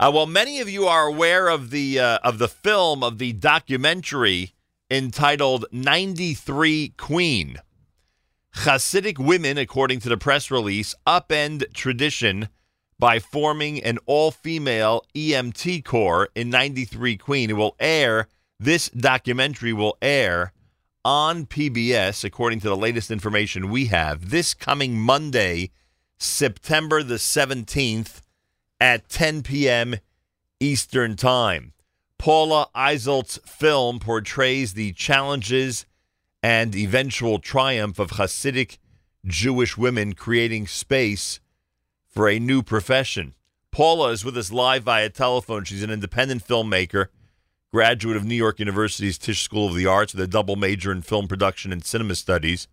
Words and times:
Uh, 0.00 0.10
well, 0.10 0.24
many 0.24 0.60
of 0.60 0.68
you 0.70 0.86
are 0.86 1.06
aware 1.06 1.48
of 1.48 1.68
the 1.68 2.00
uh, 2.00 2.18
of 2.24 2.38
the 2.38 2.48
film 2.48 3.04
of 3.04 3.18
the 3.18 3.34
documentary 3.34 4.54
entitled 4.90 5.66
"93 5.72 6.94
Queen." 6.96 7.58
Hasidic 8.56 9.18
women, 9.18 9.58
according 9.58 10.00
to 10.00 10.08
the 10.08 10.16
press 10.16 10.50
release, 10.50 10.94
upend 11.06 11.70
tradition 11.74 12.48
by 12.98 13.18
forming 13.18 13.84
an 13.84 13.98
all-female 14.06 15.04
EMT 15.14 15.84
corps 15.84 16.30
in 16.34 16.48
93 16.48 17.18
Queen. 17.18 17.50
It 17.50 17.56
will 17.58 17.76
air. 17.78 18.26
This 18.58 18.88
documentary 18.88 19.74
will 19.74 19.98
air 20.00 20.54
on 21.04 21.44
PBS, 21.44 22.24
according 22.24 22.60
to 22.60 22.70
the 22.70 22.76
latest 22.76 23.10
information 23.10 23.68
we 23.68 23.86
have, 23.86 24.30
this 24.30 24.54
coming 24.54 24.98
Monday, 24.98 25.72
September 26.18 27.02
the 27.02 27.16
17th 27.16 28.22
at 28.80 29.08
10 29.08 29.42
p.m. 29.42 29.96
Eastern 30.58 31.16
Time. 31.16 31.72
Paula 32.18 32.68
Eiselt's 32.74 33.38
film 33.46 33.98
portrays 33.98 34.74
the 34.74 34.92
challenges 34.92 35.86
and 36.42 36.74
eventual 36.74 37.38
triumph 37.38 37.98
of 37.98 38.12
Hasidic 38.12 38.78
Jewish 39.24 39.76
women 39.76 40.14
creating 40.14 40.66
space 40.66 41.40
for 42.06 42.28
a 42.28 42.38
new 42.38 42.62
profession. 42.62 43.34
Paula 43.70 44.10
is 44.10 44.24
with 44.24 44.36
us 44.36 44.50
live 44.50 44.82
via 44.82 45.10
telephone. 45.10 45.64
She's 45.64 45.82
an 45.82 45.90
independent 45.90 46.46
filmmaker, 46.46 47.06
graduate 47.72 48.16
of 48.16 48.24
New 48.24 48.34
York 48.34 48.58
University's 48.58 49.16
Tisch 49.16 49.42
School 49.42 49.68
of 49.68 49.74
the 49.74 49.86
Arts 49.86 50.12
with 50.12 50.24
a 50.24 50.26
double 50.26 50.56
major 50.56 50.90
in 50.90 51.02
film 51.02 51.28
production 51.28 51.72
and 51.72 51.84
cinema 51.84 52.14
studies. 52.14 52.66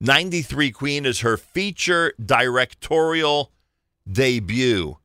93 0.00 0.70
Queen 0.70 1.06
is 1.06 1.20
her 1.20 1.36
feature 1.36 2.12
directorial 2.24 3.52
debut. 4.10 4.98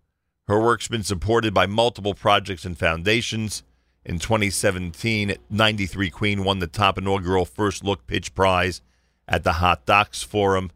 Her 0.49 0.59
work's 0.59 0.87
been 0.87 1.03
supported 1.03 1.53
by 1.53 1.67
multiple 1.67 2.15
projects 2.15 2.65
and 2.65 2.75
foundations. 2.75 3.61
In 4.03 4.17
2017, 4.17 5.35
93 5.47 6.09
Queen 6.09 6.43
won 6.43 6.57
the 6.57 6.65
top 6.65 6.97
inaugural 6.97 7.45
First 7.45 7.83
Look 7.83 8.07
Pitch 8.07 8.33
Prize 8.33 8.81
at 9.27 9.43
the 9.43 9.53
Hot 9.53 9.85
Docs 9.85 10.23
Forum. 10.23 10.71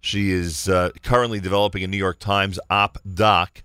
She 0.00 0.30
is 0.30 0.66
uh, 0.66 0.92
currently 1.02 1.40
developing 1.40 1.84
a 1.84 1.88
New 1.88 1.98
York 1.98 2.20
Times 2.20 2.58
op 2.70 2.96
doc 3.02 3.62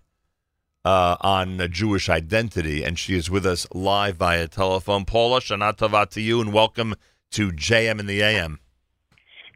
uh, 0.84 1.16
on 1.22 1.66
Jewish 1.72 2.09
identity, 2.09 2.84
and 2.84 3.00
she 3.00 3.16
is 3.16 3.30
with 3.30 3.45
us 3.45 3.66
live 3.73 4.17
via 4.17 4.50
telephone. 4.50 5.06
Paula, 5.06 5.39
Shana 5.39 5.73
Tova 5.73 6.09
to 6.09 6.20
you, 6.20 6.42
and 6.42 6.52
welcome 6.52 6.94
to 7.32 7.54
JM 7.54 8.02
in 8.02 8.06
the 8.06 8.22
AM. 8.22 8.59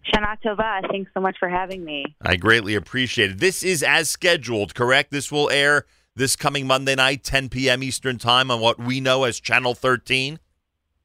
Shana 0.07 0.37
Tova, 0.43 0.89
thanks 0.89 1.11
so 1.13 1.19
much 1.19 1.37
for 1.39 1.47
having 1.47 1.83
me. 1.83 2.05
I 2.21 2.35
greatly 2.35 2.75
appreciate 2.75 3.31
it. 3.31 3.37
This 3.39 3.63
is 3.63 3.83
as 3.83 4.09
scheduled, 4.09 4.73
correct? 4.73 5.11
This 5.11 5.31
will 5.31 5.49
air 5.49 5.85
this 6.15 6.35
coming 6.35 6.67
Monday 6.67 6.95
night, 6.95 7.23
10 7.23 7.49
p.m. 7.49 7.83
Eastern 7.83 8.17
Time, 8.17 8.51
on 8.51 8.59
what 8.59 8.79
we 8.79 8.99
know 8.99 9.23
as 9.23 9.39
Channel 9.39 9.73
13. 9.73 10.39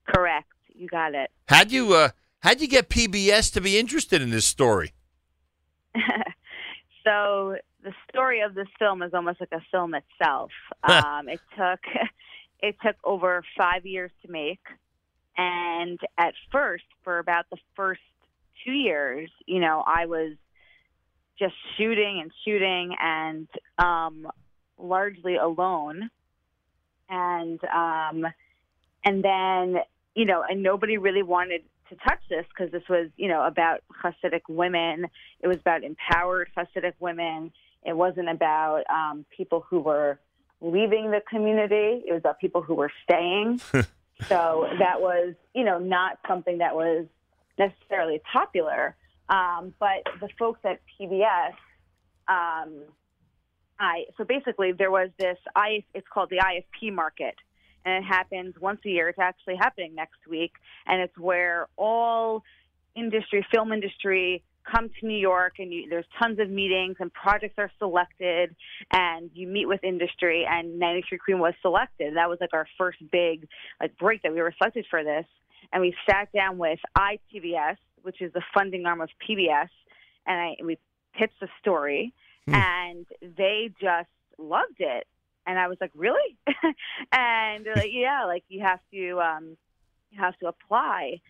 Correct. 0.06 0.48
You 0.68 0.86
got 0.88 1.14
it. 1.14 1.30
How'd 1.48 1.70
you 1.70 1.94
uh, 1.94 2.10
how'd 2.40 2.60
you 2.60 2.68
get 2.68 2.88
PBS 2.88 3.52
to 3.54 3.60
be 3.60 3.78
interested 3.78 4.22
in 4.22 4.30
this 4.30 4.44
story? 4.44 4.92
so 7.04 7.56
the 7.82 7.92
story 8.10 8.40
of 8.40 8.54
this 8.54 8.68
film 8.78 9.02
is 9.02 9.14
almost 9.14 9.40
like 9.40 9.52
a 9.52 9.62
film 9.70 9.94
itself. 9.94 10.50
um, 10.84 11.28
it 11.28 11.40
took 11.56 11.80
it 12.60 12.76
took 12.84 12.96
over 13.04 13.42
five 13.56 13.86
years 13.86 14.10
to 14.24 14.30
make, 14.30 14.60
and 15.36 15.98
at 16.18 16.34
first, 16.50 16.84
for 17.04 17.18
about 17.18 17.46
the 17.50 17.58
first 17.74 18.02
two 18.64 18.72
years, 18.72 19.30
you 19.46 19.60
know, 19.60 19.82
I 19.86 20.06
was 20.06 20.32
just 21.38 21.54
shooting 21.76 22.20
and 22.22 22.32
shooting 22.44 22.94
and 23.00 23.48
um, 23.78 24.26
largely 24.78 25.36
alone, 25.36 26.10
and 27.08 27.60
um, 27.64 28.26
and 29.04 29.22
then 29.22 29.78
you 30.14 30.24
know, 30.24 30.42
and 30.48 30.62
nobody 30.62 30.96
really 30.96 31.22
wanted 31.22 31.62
to 31.90 31.96
touch 31.96 32.20
this 32.28 32.44
because 32.48 32.72
this 32.72 32.82
was, 32.88 33.08
you 33.16 33.28
know, 33.28 33.44
about 33.44 33.82
Hasidic 34.02 34.42
women. 34.48 35.06
It 35.40 35.46
was 35.46 35.58
about 35.58 35.84
empowered 35.84 36.48
Hasidic 36.56 36.94
women. 36.98 37.52
It 37.84 37.96
wasn't 37.96 38.28
about 38.28 38.82
um, 38.90 39.24
people 39.36 39.64
who 39.68 39.80
were 39.80 40.18
leaving 40.60 41.10
the 41.10 41.20
community. 41.28 42.02
It 42.06 42.12
was 42.12 42.20
about 42.20 42.40
people 42.40 42.62
who 42.62 42.74
were 42.74 42.90
staying. 43.04 43.60
so 44.28 44.68
that 44.78 45.00
was, 45.00 45.34
you 45.54 45.64
know, 45.64 45.78
not 45.78 46.18
something 46.26 46.58
that 46.58 46.74
was 46.74 47.06
necessarily 47.58 48.20
popular. 48.32 48.96
Um, 49.28 49.74
but 49.80 50.04
the 50.20 50.28
folks 50.38 50.60
at 50.64 50.80
PBS, 51.00 51.54
um, 52.28 52.84
I 53.78 54.04
so 54.16 54.24
basically 54.24 54.72
there 54.72 54.90
was 54.90 55.10
this 55.18 55.36
I 55.54 55.84
it's 55.94 56.06
called 56.12 56.30
the 56.30 56.38
IFP 56.38 56.92
market 56.94 57.34
and 57.86 58.04
it 58.04 58.06
happens 58.06 58.54
once 58.60 58.80
a 58.84 58.88
year. 58.88 59.08
It's 59.08 59.18
actually 59.18 59.56
happening 59.56 59.94
next 59.94 60.26
week, 60.28 60.52
and 60.86 61.00
it's 61.00 61.16
where 61.16 61.68
all 61.76 62.42
industry, 62.96 63.46
film 63.52 63.72
industry, 63.72 64.42
come 64.70 64.90
to 65.00 65.06
New 65.06 65.16
York, 65.16 65.54
and 65.58 65.72
you, 65.72 65.88
there's 65.88 66.04
tons 66.20 66.40
of 66.40 66.50
meetings, 66.50 66.96
and 66.98 67.12
projects 67.12 67.54
are 67.58 67.70
selected, 67.78 68.54
and 68.90 69.30
you 69.34 69.46
meet 69.46 69.66
with 69.66 69.84
industry. 69.84 70.44
And 70.50 70.78
93 70.80 71.18
Queen 71.18 71.38
was 71.38 71.54
selected. 71.62 72.16
That 72.16 72.28
was 72.28 72.38
like 72.40 72.52
our 72.52 72.66
first 72.76 72.98
big 73.12 73.46
like 73.80 73.96
break 73.98 74.22
that 74.22 74.32
we 74.32 74.42
were 74.42 74.52
selected 74.58 74.86
for 74.90 75.04
this, 75.04 75.26
and 75.72 75.82
we 75.82 75.94
sat 76.08 76.30
down 76.32 76.58
with 76.58 76.78
ITVS, 76.96 77.76
which 78.02 78.20
is 78.20 78.32
the 78.32 78.42
funding 78.54 78.86
arm 78.86 79.00
of 79.00 79.08
PBS, 79.28 79.68
and 80.26 80.40
I, 80.40 80.56
we 80.62 80.78
pitched 81.14 81.40
the 81.40 81.48
story, 81.60 82.12
hmm. 82.46 82.54
and 82.54 83.06
they 83.20 83.70
just 83.80 84.08
loved 84.38 84.80
it 84.80 85.06
and 85.46 85.58
I 85.58 85.68
was 85.68 85.78
like, 85.80 85.92
really? 85.94 86.36
and 87.12 87.64
they're 87.64 87.76
like, 87.76 87.92
yeah, 87.92 88.24
like 88.24 88.44
you 88.48 88.62
have 88.64 88.80
to, 88.92 89.20
um, 89.20 89.56
you 90.10 90.20
have 90.20 90.36
to 90.38 90.48
apply. 90.48 91.20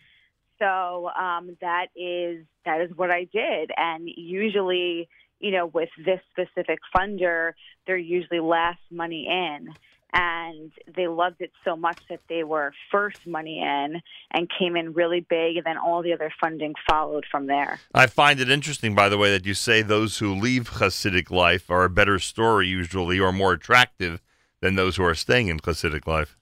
So 0.58 1.10
um, 1.10 1.56
that 1.60 1.88
is 1.94 2.46
that 2.64 2.80
is 2.80 2.91
what 2.96 3.10
I 3.10 3.25
did, 3.25 3.70
and 3.76 4.08
usually, 4.16 5.06
you 5.38 5.50
know, 5.50 5.66
with 5.66 5.91
this 6.02 6.20
specific 6.30 6.78
funder, 6.96 7.52
they're 7.86 7.98
usually 7.98 8.41
last 8.41 8.80
money 8.91 9.26
in 9.28 9.69
and 10.12 10.72
they 10.94 11.09
loved 11.09 11.41
it 11.41 11.53
so 11.65 11.77
much 11.77 11.99
that 12.09 12.21
they 12.28 12.44
were 12.44 12.72
first 12.91 13.27
money 13.27 13.61
in 13.61 14.00
and 14.33 14.50
came 14.59 14.77
in 14.77 14.93
really 14.93 15.21
big, 15.21 15.56
and 15.56 15.67
then 15.67 15.77
all 15.77 16.03
the 16.03 16.12
other 16.12 16.33
funding 16.41 16.75
followed 16.89 17.25
from 17.31 17.47
there. 17.47 17.81
I 17.94 18.06
find 18.06 18.41
it 18.41 18.49
interesting, 18.49 18.94
by 18.94 19.09
the 19.09 19.19
way, 19.19 19.31
that 19.31 19.47
you 19.47 19.55
say 19.55 19.83
those 19.83 20.19
who 20.19 20.34
leave 20.34 20.71
Hasidic 20.71 21.31
life 21.31 21.71
are 21.71 21.84
a 21.84 21.91
better 21.91 22.19
story 22.19 22.69
usually 22.69 23.19
or 23.19 23.33
more 23.33 23.53
attractive 23.53 24.22
than 24.61 24.77
those 24.77 24.97
who 24.97 25.05
are 25.05 25.15
staying 25.15 25.49
in 25.49 25.59
Hasidic 25.59 26.06
life. 26.06 26.37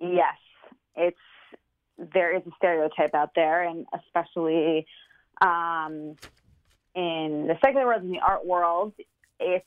Yes, 0.00 0.36
it's 0.94 1.16
there 1.98 2.36
is 2.36 2.42
a 2.46 2.50
stereotype 2.56 3.14
out 3.14 3.30
there, 3.34 3.62
and 3.62 3.86
especially 3.94 4.86
um, 5.40 6.16
in 6.94 7.46
the 7.46 7.56
secular 7.64 7.86
world, 7.86 8.02
in 8.02 8.10
the 8.10 8.20
art 8.20 8.46
world, 8.46 8.92
it's 9.40 9.64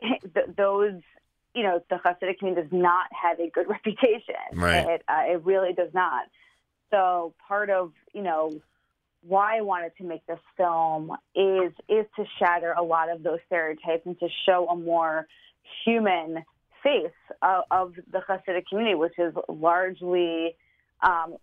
those 0.56 1.00
you 1.54 1.62
know, 1.62 1.82
the 1.90 1.96
Hasidic 1.96 2.38
community 2.38 2.68
does 2.68 2.72
not 2.72 3.06
have 3.10 3.40
a 3.40 3.50
good 3.50 3.68
reputation. 3.68 4.34
Right. 4.52 4.86
It, 4.88 5.02
uh, 5.08 5.32
it 5.32 5.44
really 5.44 5.72
does 5.72 5.92
not. 5.94 6.26
So 6.90 7.34
part 7.46 7.70
of, 7.70 7.92
you 8.12 8.22
know, 8.22 8.60
why 9.22 9.58
I 9.58 9.60
wanted 9.60 9.92
to 9.98 10.04
make 10.04 10.26
this 10.26 10.38
film 10.56 11.12
is 11.34 11.72
is 11.88 12.06
to 12.16 12.24
shatter 12.38 12.72
a 12.72 12.82
lot 12.82 13.10
of 13.10 13.22
those 13.22 13.38
stereotypes 13.46 14.06
and 14.06 14.18
to 14.18 14.28
show 14.46 14.66
a 14.68 14.76
more 14.76 15.26
human 15.84 16.42
face 16.82 17.10
of, 17.42 17.64
of 17.70 17.94
the 18.10 18.20
Hasidic 18.20 18.66
community, 18.68 18.94
which 18.94 19.18
is 19.18 19.34
largely 19.48 20.56
um, 21.02 21.36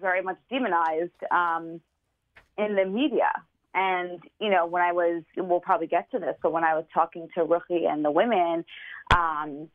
very 0.00 0.22
much 0.22 0.38
demonized 0.50 1.10
um, 1.30 1.80
in 2.58 2.74
the 2.74 2.84
media. 2.84 3.30
And, 3.74 4.20
you 4.40 4.50
know, 4.50 4.66
when 4.66 4.82
I 4.82 4.92
was, 4.92 5.22
we'll 5.36 5.60
probably 5.60 5.86
get 5.86 6.10
to 6.10 6.18
this, 6.18 6.34
but 6.42 6.52
when 6.52 6.64
I 6.64 6.74
was 6.74 6.84
talking 6.92 7.28
to 7.34 7.44
Ruchie 7.44 7.88
and 7.88 8.04
the 8.04 8.10
women, 8.10 8.64
um, 9.12 9.68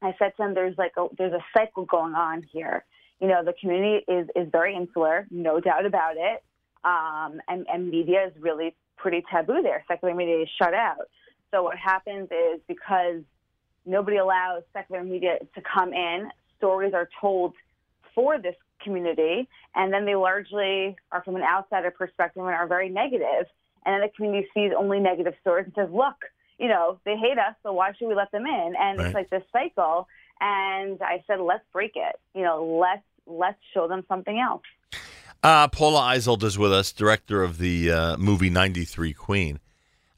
I 0.00 0.14
said 0.18 0.30
to 0.30 0.34
them, 0.38 0.54
there's 0.54 0.76
like 0.78 0.92
a, 0.96 1.06
there's 1.16 1.32
a 1.32 1.44
cycle 1.56 1.84
going 1.84 2.14
on 2.14 2.44
here. 2.52 2.84
You 3.20 3.28
know, 3.28 3.44
the 3.44 3.54
community 3.60 4.04
is, 4.08 4.28
is 4.34 4.48
very 4.50 4.74
insular, 4.74 5.26
no 5.30 5.60
doubt 5.60 5.86
about 5.86 6.14
it. 6.16 6.42
Um, 6.84 7.40
and, 7.48 7.66
and 7.72 7.90
media 7.90 8.26
is 8.26 8.32
really 8.40 8.74
pretty 8.96 9.22
taboo 9.30 9.62
there. 9.62 9.84
Secular 9.88 10.14
media 10.14 10.42
is 10.42 10.48
shut 10.58 10.74
out. 10.74 11.08
So 11.50 11.62
what 11.62 11.76
happens 11.78 12.28
is 12.30 12.60
because 12.66 13.22
nobody 13.86 14.16
allows 14.16 14.62
secular 14.72 15.04
media 15.04 15.38
to 15.54 15.62
come 15.62 15.92
in, 15.92 16.28
stories 16.58 16.94
are 16.94 17.08
told 17.20 17.54
for 18.14 18.38
this 18.38 18.56
community, 18.84 19.48
and 19.74 19.92
then 19.92 20.04
they 20.04 20.14
largely 20.14 20.96
are 21.10 21.22
from 21.24 21.36
an 21.36 21.42
outsider 21.42 21.90
perspective 21.90 22.44
and 22.44 22.54
are 22.54 22.66
very 22.66 22.88
negative. 22.88 23.46
And 23.84 23.94
then 23.94 24.00
the 24.00 24.08
community 24.14 24.48
sees 24.54 24.72
only 24.76 25.00
negative 25.00 25.34
stories 25.40 25.66
and 25.66 25.74
says, 25.74 25.90
"Look, 25.90 26.16
you 26.58 26.68
know, 26.68 26.98
they 27.04 27.16
hate 27.16 27.38
us, 27.38 27.54
so 27.62 27.72
why 27.72 27.92
should 27.92 28.08
we 28.08 28.14
let 28.14 28.30
them 28.30 28.46
in?" 28.46 28.74
And 28.78 28.98
right. 28.98 29.06
it's 29.06 29.14
like 29.14 29.30
this 29.30 29.42
cycle. 29.52 30.08
And 30.40 31.00
I 31.02 31.22
said, 31.26 31.40
"Let's 31.40 31.64
break 31.72 31.92
it. 31.96 32.20
You 32.34 32.42
know, 32.42 32.78
let's 32.80 33.04
let's 33.26 33.58
show 33.72 33.88
them 33.88 34.04
something 34.08 34.38
else." 34.38 34.62
Uh, 35.42 35.68
Paula 35.68 36.00
Eiselt 36.00 36.42
is 36.42 36.58
with 36.58 36.72
us, 36.72 36.92
director 36.92 37.42
of 37.42 37.58
the 37.58 37.90
uh, 37.90 38.16
movie 38.16 38.50
'93 38.50 39.12
Queen. 39.12 39.60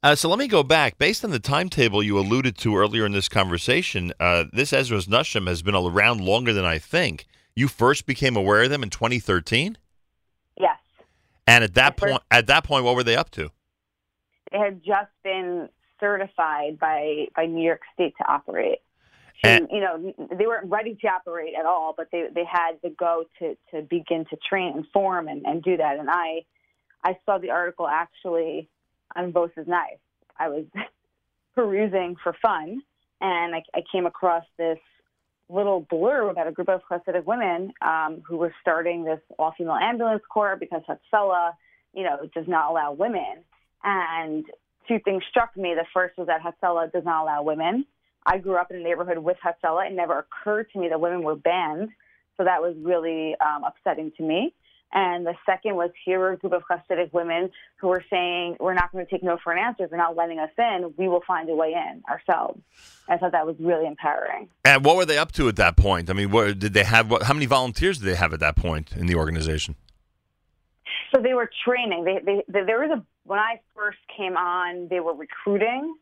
Uh, 0.02 0.14
so 0.14 0.28
let 0.28 0.38
me 0.38 0.46
go 0.46 0.62
back. 0.62 0.98
Based 0.98 1.24
on 1.24 1.30
the 1.32 1.40
timetable 1.40 2.00
you 2.00 2.16
alluded 2.16 2.56
to 2.58 2.76
earlier 2.76 3.04
in 3.04 3.10
this 3.10 3.28
conversation, 3.28 4.12
uh, 4.20 4.44
this 4.52 4.70
Ezras 4.70 5.08
Nashim 5.08 5.48
has 5.48 5.62
been 5.62 5.74
around 5.74 6.20
longer 6.20 6.52
than 6.52 6.64
I 6.64 6.78
think. 6.78 7.26
You 7.56 7.68
first 7.68 8.06
became 8.06 8.36
aware 8.36 8.62
of 8.62 8.70
them 8.70 8.82
in 8.82 8.90
2013, 8.90 9.78
Yes. 10.58 10.78
and 11.46 11.64
at 11.64 11.74
that 11.74 11.98
first- 11.98 12.10
point, 12.12 12.22
at 12.30 12.46
that 12.48 12.64
point, 12.64 12.84
what 12.84 12.94
were 12.94 13.02
they 13.02 13.16
up 13.16 13.30
to? 13.30 13.50
They 14.52 14.58
had 14.58 14.82
just 14.84 15.10
been 15.24 15.68
certified 15.98 16.78
by, 16.78 17.28
by 17.34 17.46
New 17.46 17.64
York 17.64 17.80
State 17.94 18.14
to 18.18 18.30
operate. 18.30 18.80
To, 19.42 19.48
And- 19.48 19.68
you 19.70 19.80
know, 19.80 20.14
they 20.30 20.46
weren't 20.46 20.70
ready 20.70 20.94
to 20.96 21.08
operate 21.08 21.54
at 21.58 21.64
all, 21.64 21.94
but 21.96 22.10
they, 22.12 22.28
they 22.32 22.44
had 22.44 22.80
to 22.82 22.90
go 22.90 23.24
to, 23.38 23.56
to 23.70 23.82
begin 23.82 24.26
to 24.26 24.36
train 24.48 24.74
and 24.76 24.86
form 24.92 25.26
and, 25.28 25.44
and 25.46 25.62
do 25.62 25.78
that. 25.78 25.98
And 25.98 26.10
I, 26.10 26.44
I 27.02 27.18
saw 27.24 27.38
the 27.38 27.50
article 27.50 27.88
actually 27.88 28.68
on 29.14 29.32
VosIzNeias. 29.32 29.98
I 30.38 30.48
was 30.50 30.64
perusing 31.54 32.16
for 32.22 32.34
fun, 32.42 32.82
and 33.22 33.54
I, 33.54 33.62
I 33.74 33.82
came 33.90 34.04
across 34.04 34.44
this 34.58 34.78
little 35.48 35.82
blurb 35.82 36.30
about 36.30 36.46
a 36.46 36.52
group 36.52 36.68
of 36.68 36.80
Hasidic 36.90 37.24
women 37.24 37.72
um, 37.80 38.22
who 38.26 38.36
were 38.36 38.52
starting 38.60 39.04
this 39.04 39.20
all-female 39.38 39.74
ambulance 39.80 40.22
corps 40.28 40.56
because 40.58 40.82
Hatzalah, 40.88 41.52
you 41.94 42.02
know, 42.02 42.28
does 42.34 42.48
not 42.48 42.70
allow 42.70 42.92
women. 42.92 43.44
And 43.84 44.44
two 44.88 44.98
things 45.04 45.22
struck 45.30 45.56
me. 45.56 45.74
The 45.74 45.86
first 45.94 46.18
was 46.18 46.26
that 46.26 46.40
Hatzalah 46.42 46.92
does 46.92 47.04
not 47.04 47.22
allow 47.22 47.42
women. 47.42 47.86
I 48.24 48.38
grew 48.38 48.56
up 48.56 48.70
in 48.70 48.78
a 48.78 48.82
neighborhood 48.82 49.18
with 49.18 49.36
Hatzalah. 49.44 49.90
It 49.90 49.94
never 49.94 50.18
occurred 50.18 50.66
to 50.72 50.80
me 50.80 50.88
that 50.88 51.00
women 51.00 51.22
were 51.22 51.36
banned. 51.36 51.90
So 52.36 52.44
that 52.44 52.60
was 52.60 52.74
really 52.80 53.34
um, 53.40 53.62
upsetting 53.64 54.12
to 54.16 54.22
me. 54.22 54.52
And 54.92 55.26
the 55.26 55.34
second 55.44 55.74
was 55.74 55.90
here 56.04 56.18
were 56.18 56.32
a 56.32 56.36
group 56.36 56.52
of 56.52 56.62
Hasidic 56.70 57.12
women 57.12 57.50
who 57.76 57.88
were 57.88 58.04
saying, 58.08 58.56
we're 58.60 58.74
not 58.74 58.92
going 58.92 59.04
to 59.04 59.10
take 59.10 59.22
no 59.22 59.36
for 59.42 59.52
an 59.52 59.58
answer. 59.58 59.84
If 59.84 59.90
you're 59.90 59.98
not 59.98 60.16
letting 60.16 60.38
us 60.38 60.50
in, 60.56 60.94
we 60.96 61.08
will 61.08 61.22
find 61.26 61.50
a 61.50 61.54
way 61.54 61.72
in 61.72 62.02
ourselves. 62.08 62.60
I 63.08 63.16
thought 63.16 63.32
that 63.32 63.46
was 63.46 63.56
really 63.58 63.86
empowering. 63.86 64.48
And 64.64 64.84
what 64.84 64.96
were 64.96 65.04
they 65.04 65.18
up 65.18 65.32
to 65.32 65.48
at 65.48 65.56
that 65.56 65.76
point? 65.76 66.08
I 66.08 66.12
mean, 66.12 66.30
what, 66.30 66.58
did 66.58 66.72
they 66.72 66.84
have? 66.84 67.10
What, 67.10 67.24
how 67.24 67.34
many 67.34 67.46
volunteers 67.46 67.98
did 67.98 68.06
they 68.06 68.14
have 68.14 68.32
at 68.32 68.40
that 68.40 68.56
point 68.56 68.92
in 68.92 69.06
the 69.06 69.16
organization? 69.16 69.74
So 71.14 71.20
they 71.20 71.34
were 71.34 71.50
training. 71.64 72.04
They, 72.04 72.20
they, 72.24 72.44
they, 72.48 72.64
there 72.64 72.80
was 72.80 72.90
a 72.98 73.04
when 73.24 73.38
I 73.38 73.60
first 73.74 73.98
came 74.16 74.36
on, 74.36 74.88
they 74.88 75.00
were 75.00 75.14
recruiting, 75.14 75.96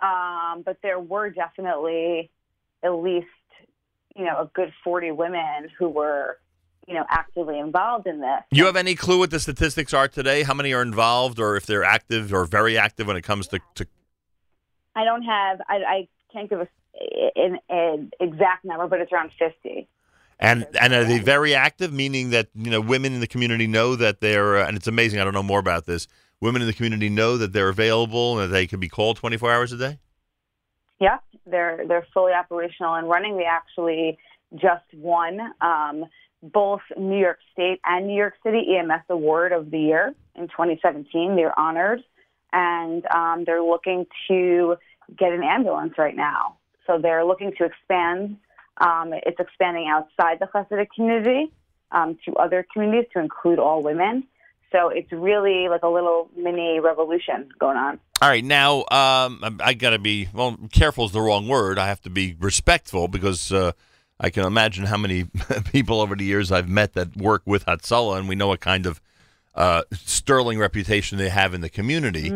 um, 0.00 0.62
but 0.64 0.78
there 0.82 0.98
were 0.98 1.30
definitely 1.30 2.30
at 2.82 2.90
least 2.90 3.26
you 4.16 4.24
know 4.24 4.40
a 4.40 4.50
good 4.54 4.72
forty 4.82 5.10
women 5.10 5.70
who 5.78 5.88
were 5.88 6.38
you 6.86 6.94
know 6.94 7.04
actively 7.08 7.58
involved 7.58 8.06
in 8.06 8.20
this. 8.20 8.42
You 8.50 8.66
have 8.66 8.76
any 8.76 8.94
clue 8.94 9.18
what 9.18 9.30
the 9.30 9.40
statistics 9.40 9.94
are 9.94 10.08
today? 10.08 10.42
How 10.42 10.54
many 10.54 10.72
are 10.72 10.82
involved, 10.82 11.38
or 11.38 11.56
if 11.56 11.66
they're 11.66 11.84
active 11.84 12.32
or 12.32 12.44
very 12.44 12.78
active 12.78 13.06
when 13.06 13.16
it 13.16 13.22
comes 13.22 13.48
to, 13.48 13.60
to 13.76 13.86
I 14.96 15.04
don't 15.04 15.22
have. 15.22 15.60
I, 15.68 15.76
I 15.76 16.08
can't 16.32 16.48
give 16.48 16.60
a, 16.60 16.68
an, 17.36 17.58
an 17.68 18.10
exact 18.20 18.64
number, 18.64 18.86
but 18.86 19.00
it's 19.00 19.12
around 19.12 19.30
fifty. 19.38 19.88
And 20.38 20.66
and 20.80 20.92
are 20.92 21.04
they 21.04 21.18
very 21.18 21.54
active? 21.54 21.92
Meaning 21.92 22.30
that 22.30 22.48
you 22.54 22.70
know 22.70 22.80
women 22.80 23.14
in 23.14 23.20
the 23.20 23.26
community 23.26 23.66
know 23.66 23.96
that 23.96 24.20
they're 24.20 24.58
uh, 24.58 24.66
and 24.66 24.76
it's 24.76 24.86
amazing. 24.86 25.20
I 25.20 25.24
don't 25.24 25.34
know 25.34 25.42
more 25.42 25.60
about 25.60 25.86
this. 25.86 26.08
Women 26.40 26.60
in 26.60 26.66
the 26.66 26.74
community 26.74 27.08
know 27.08 27.38
that 27.38 27.52
they're 27.52 27.68
available 27.68 28.38
and 28.38 28.50
that 28.50 28.54
they 28.54 28.66
can 28.66 28.80
be 28.80 28.88
called 28.88 29.16
24 29.16 29.52
hours 29.52 29.72
a 29.72 29.78
day. 29.78 29.98
Yeah, 31.00 31.18
they're 31.46 31.84
they're 31.86 32.06
fully 32.12 32.32
operational 32.32 32.94
and 32.94 33.08
running. 33.08 33.36
They 33.36 33.44
actually 33.44 34.18
just 34.56 34.84
won 34.92 35.40
um, 35.60 36.04
both 36.52 36.80
New 36.96 37.18
York 37.18 37.38
State 37.52 37.80
and 37.84 38.06
New 38.06 38.16
York 38.16 38.34
City 38.42 38.76
EMS 38.76 39.04
Award 39.08 39.52
of 39.52 39.70
the 39.70 39.78
Year 39.78 40.14
in 40.34 40.48
2017. 40.48 41.36
They're 41.36 41.58
honored, 41.58 42.02
and 42.52 43.06
um, 43.06 43.44
they're 43.44 43.62
looking 43.62 44.06
to 44.28 44.76
get 45.18 45.32
an 45.32 45.42
ambulance 45.42 45.94
right 45.96 46.16
now. 46.16 46.56
So 46.86 46.98
they're 46.98 47.24
looking 47.24 47.52
to 47.58 47.64
expand. 47.64 48.36
Um, 48.78 49.12
it's 49.14 49.40
expanding 49.40 49.88
outside 49.88 50.38
the 50.40 50.46
Hasidic 50.46 50.88
community 50.94 51.50
um, 51.92 52.18
to 52.26 52.34
other 52.34 52.66
communities 52.72 53.10
to 53.14 53.20
include 53.20 53.58
all 53.58 53.82
women. 53.82 54.24
So 54.72 54.88
it's 54.88 55.12
really 55.12 55.68
like 55.68 55.82
a 55.84 55.88
little 55.88 56.28
mini 56.36 56.80
revolution 56.80 57.48
going 57.60 57.76
on. 57.76 58.00
All 58.20 58.28
right, 58.28 58.44
now 58.44 58.80
um, 58.90 59.58
I 59.60 59.74
got 59.74 59.90
to 59.90 59.98
be 59.98 60.28
well. 60.32 60.58
Careful 60.72 61.04
is 61.04 61.12
the 61.12 61.20
wrong 61.20 61.46
word. 61.46 61.78
I 61.78 61.86
have 61.86 62.00
to 62.02 62.10
be 62.10 62.36
respectful 62.40 63.06
because 63.06 63.52
uh, 63.52 63.72
I 64.20 64.30
can 64.30 64.44
imagine 64.44 64.86
how 64.86 64.96
many 64.96 65.24
people 65.72 66.00
over 66.00 66.14
the 66.14 66.24
years 66.24 66.52
I've 66.52 66.68
met 66.68 66.94
that 66.94 67.16
work 67.16 67.42
with 67.44 67.66
Hatzalah, 67.66 68.18
and 68.18 68.28
we 68.28 68.34
know 68.34 68.48
what 68.48 68.60
kind 68.60 68.86
of 68.86 69.00
uh, 69.54 69.82
sterling 69.92 70.58
reputation 70.58 71.18
they 71.18 71.28
have 71.28 71.54
in 71.54 71.60
the 71.60 71.68
community. 71.68 72.30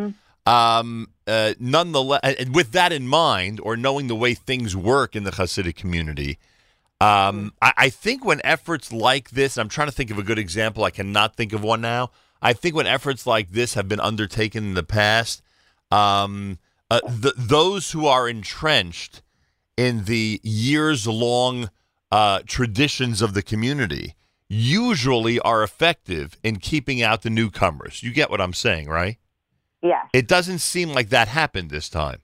Um, 0.46 1.08
uh, 1.26 1.54
nonetheless, 1.60 2.46
with 2.50 2.72
that 2.72 2.92
in 2.92 3.06
mind, 3.06 3.60
or 3.60 3.76
knowing 3.76 4.06
the 4.06 4.16
way 4.16 4.34
things 4.34 4.74
work 4.74 5.14
in 5.14 5.24
the 5.24 5.30
Hasidic 5.32 5.76
community, 5.76 6.38
um, 7.00 7.52
I, 7.60 7.72
I 7.76 7.88
think 7.90 8.24
when 8.24 8.40
efforts 8.44 8.92
like 8.92 9.30
this, 9.30 9.56
I'm 9.58 9.68
trying 9.68 9.88
to 9.88 9.94
think 9.94 10.10
of 10.10 10.18
a 10.18 10.22
good 10.22 10.38
example. 10.38 10.84
I 10.84 10.90
cannot 10.90 11.36
think 11.36 11.52
of 11.52 11.62
one 11.62 11.80
now. 11.80 12.10
I 12.40 12.52
think 12.54 12.74
when 12.74 12.86
efforts 12.86 13.26
like 13.26 13.50
this 13.50 13.74
have 13.74 13.88
been 13.88 14.00
undertaken 14.00 14.64
in 14.64 14.74
the 14.74 14.82
past, 14.82 15.42
um, 15.90 16.58
uh, 16.90 17.00
th- 17.00 17.34
those 17.36 17.90
who 17.90 18.06
are 18.06 18.28
entrenched 18.28 19.22
in 19.78 20.04
the 20.04 20.40
years 20.42 21.06
long 21.06 21.70
uh, 22.10 22.40
traditions 22.46 23.22
of 23.22 23.32
the 23.32 23.42
community 23.42 24.16
usually 24.48 25.38
are 25.40 25.62
effective 25.62 26.36
in 26.42 26.56
keeping 26.56 27.00
out 27.00 27.22
the 27.22 27.30
newcomers. 27.30 28.02
You 28.02 28.12
get 28.12 28.28
what 28.28 28.40
I'm 28.40 28.52
saying, 28.52 28.88
right? 28.88 29.18
Yes. 29.80 30.04
It 30.12 30.26
doesn't 30.26 30.58
seem 30.58 30.88
like 30.88 31.10
that 31.10 31.28
happened 31.28 31.70
this 31.70 31.88
time. 31.88 32.18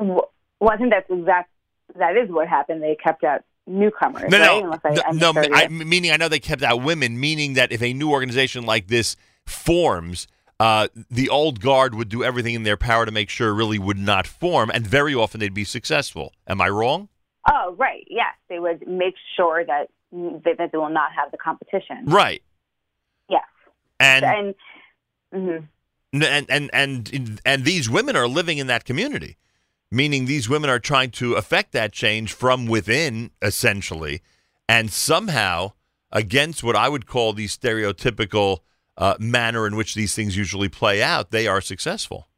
Well, 0.00 0.30
I 0.60 0.76
think 0.76 0.90
that's 0.90 1.08
exact. 1.08 1.50
That 1.96 2.16
is 2.16 2.28
what 2.28 2.48
happened. 2.48 2.82
They 2.82 2.96
kept 2.96 3.22
out 3.22 3.44
newcomers. 3.68 4.28
No, 4.30 4.38
right? 4.38 4.82
no, 4.84 5.02
I, 5.06 5.12
no, 5.12 5.32
no, 5.32 5.44
I, 5.52 5.68
meaning 5.68 6.10
I 6.10 6.16
know 6.16 6.28
they 6.28 6.40
kept 6.40 6.64
out 6.64 6.82
women, 6.82 7.20
meaning 7.20 7.54
that 7.54 7.70
if 7.70 7.82
a 7.82 7.92
new 7.92 8.10
organization 8.10 8.66
like 8.66 8.88
this 8.88 9.14
forms, 9.46 10.26
uh, 10.60 10.88
the 11.10 11.28
old 11.28 11.60
guard 11.60 11.94
would 11.94 12.08
do 12.08 12.24
everything 12.24 12.54
in 12.54 12.64
their 12.64 12.76
power 12.76 13.06
to 13.06 13.12
make 13.12 13.30
sure 13.30 13.50
it 13.50 13.54
really 13.54 13.78
would 13.78 13.98
not 13.98 14.26
form, 14.26 14.70
and 14.70 14.86
very 14.86 15.14
often 15.14 15.38
they'd 15.40 15.54
be 15.54 15.64
successful. 15.64 16.32
Am 16.46 16.60
I 16.60 16.68
wrong? 16.68 17.08
Oh, 17.50 17.74
right. 17.78 18.04
Yes, 18.08 18.34
they 18.48 18.58
would 18.58 18.86
make 18.86 19.14
sure 19.36 19.64
that 19.64 19.88
they, 20.12 20.54
that 20.54 20.72
they 20.72 20.78
will 20.78 20.90
not 20.90 21.12
have 21.12 21.30
the 21.30 21.38
competition. 21.38 22.04
Right. 22.06 22.42
Yes, 23.28 23.44
And 24.00 24.24
and 24.24 24.54
mhm. 25.32 25.68
and 26.12 26.46
and 26.50 26.70
and 26.72 27.40
and 27.44 27.64
these 27.64 27.88
women 27.88 28.16
are 28.16 28.26
living 28.26 28.58
in 28.58 28.66
that 28.66 28.84
community, 28.84 29.36
meaning 29.90 30.24
these 30.24 30.48
women 30.48 30.70
are 30.70 30.78
trying 30.78 31.10
to 31.12 31.34
affect 31.34 31.72
that 31.72 31.92
change 31.92 32.32
from 32.32 32.66
within, 32.66 33.30
essentially, 33.40 34.22
and 34.68 34.90
somehow 34.90 35.72
against 36.10 36.64
what 36.64 36.74
I 36.74 36.88
would 36.88 37.06
call 37.06 37.32
the 37.32 37.46
stereotypical 37.46 38.60
uh, 38.98 39.14
manner 39.18 39.66
in 39.66 39.76
which 39.76 39.94
these 39.94 40.14
things 40.14 40.36
usually 40.36 40.68
play 40.68 41.02
out, 41.02 41.30
they 41.30 41.46
are 41.46 41.60
successful. 41.60 42.28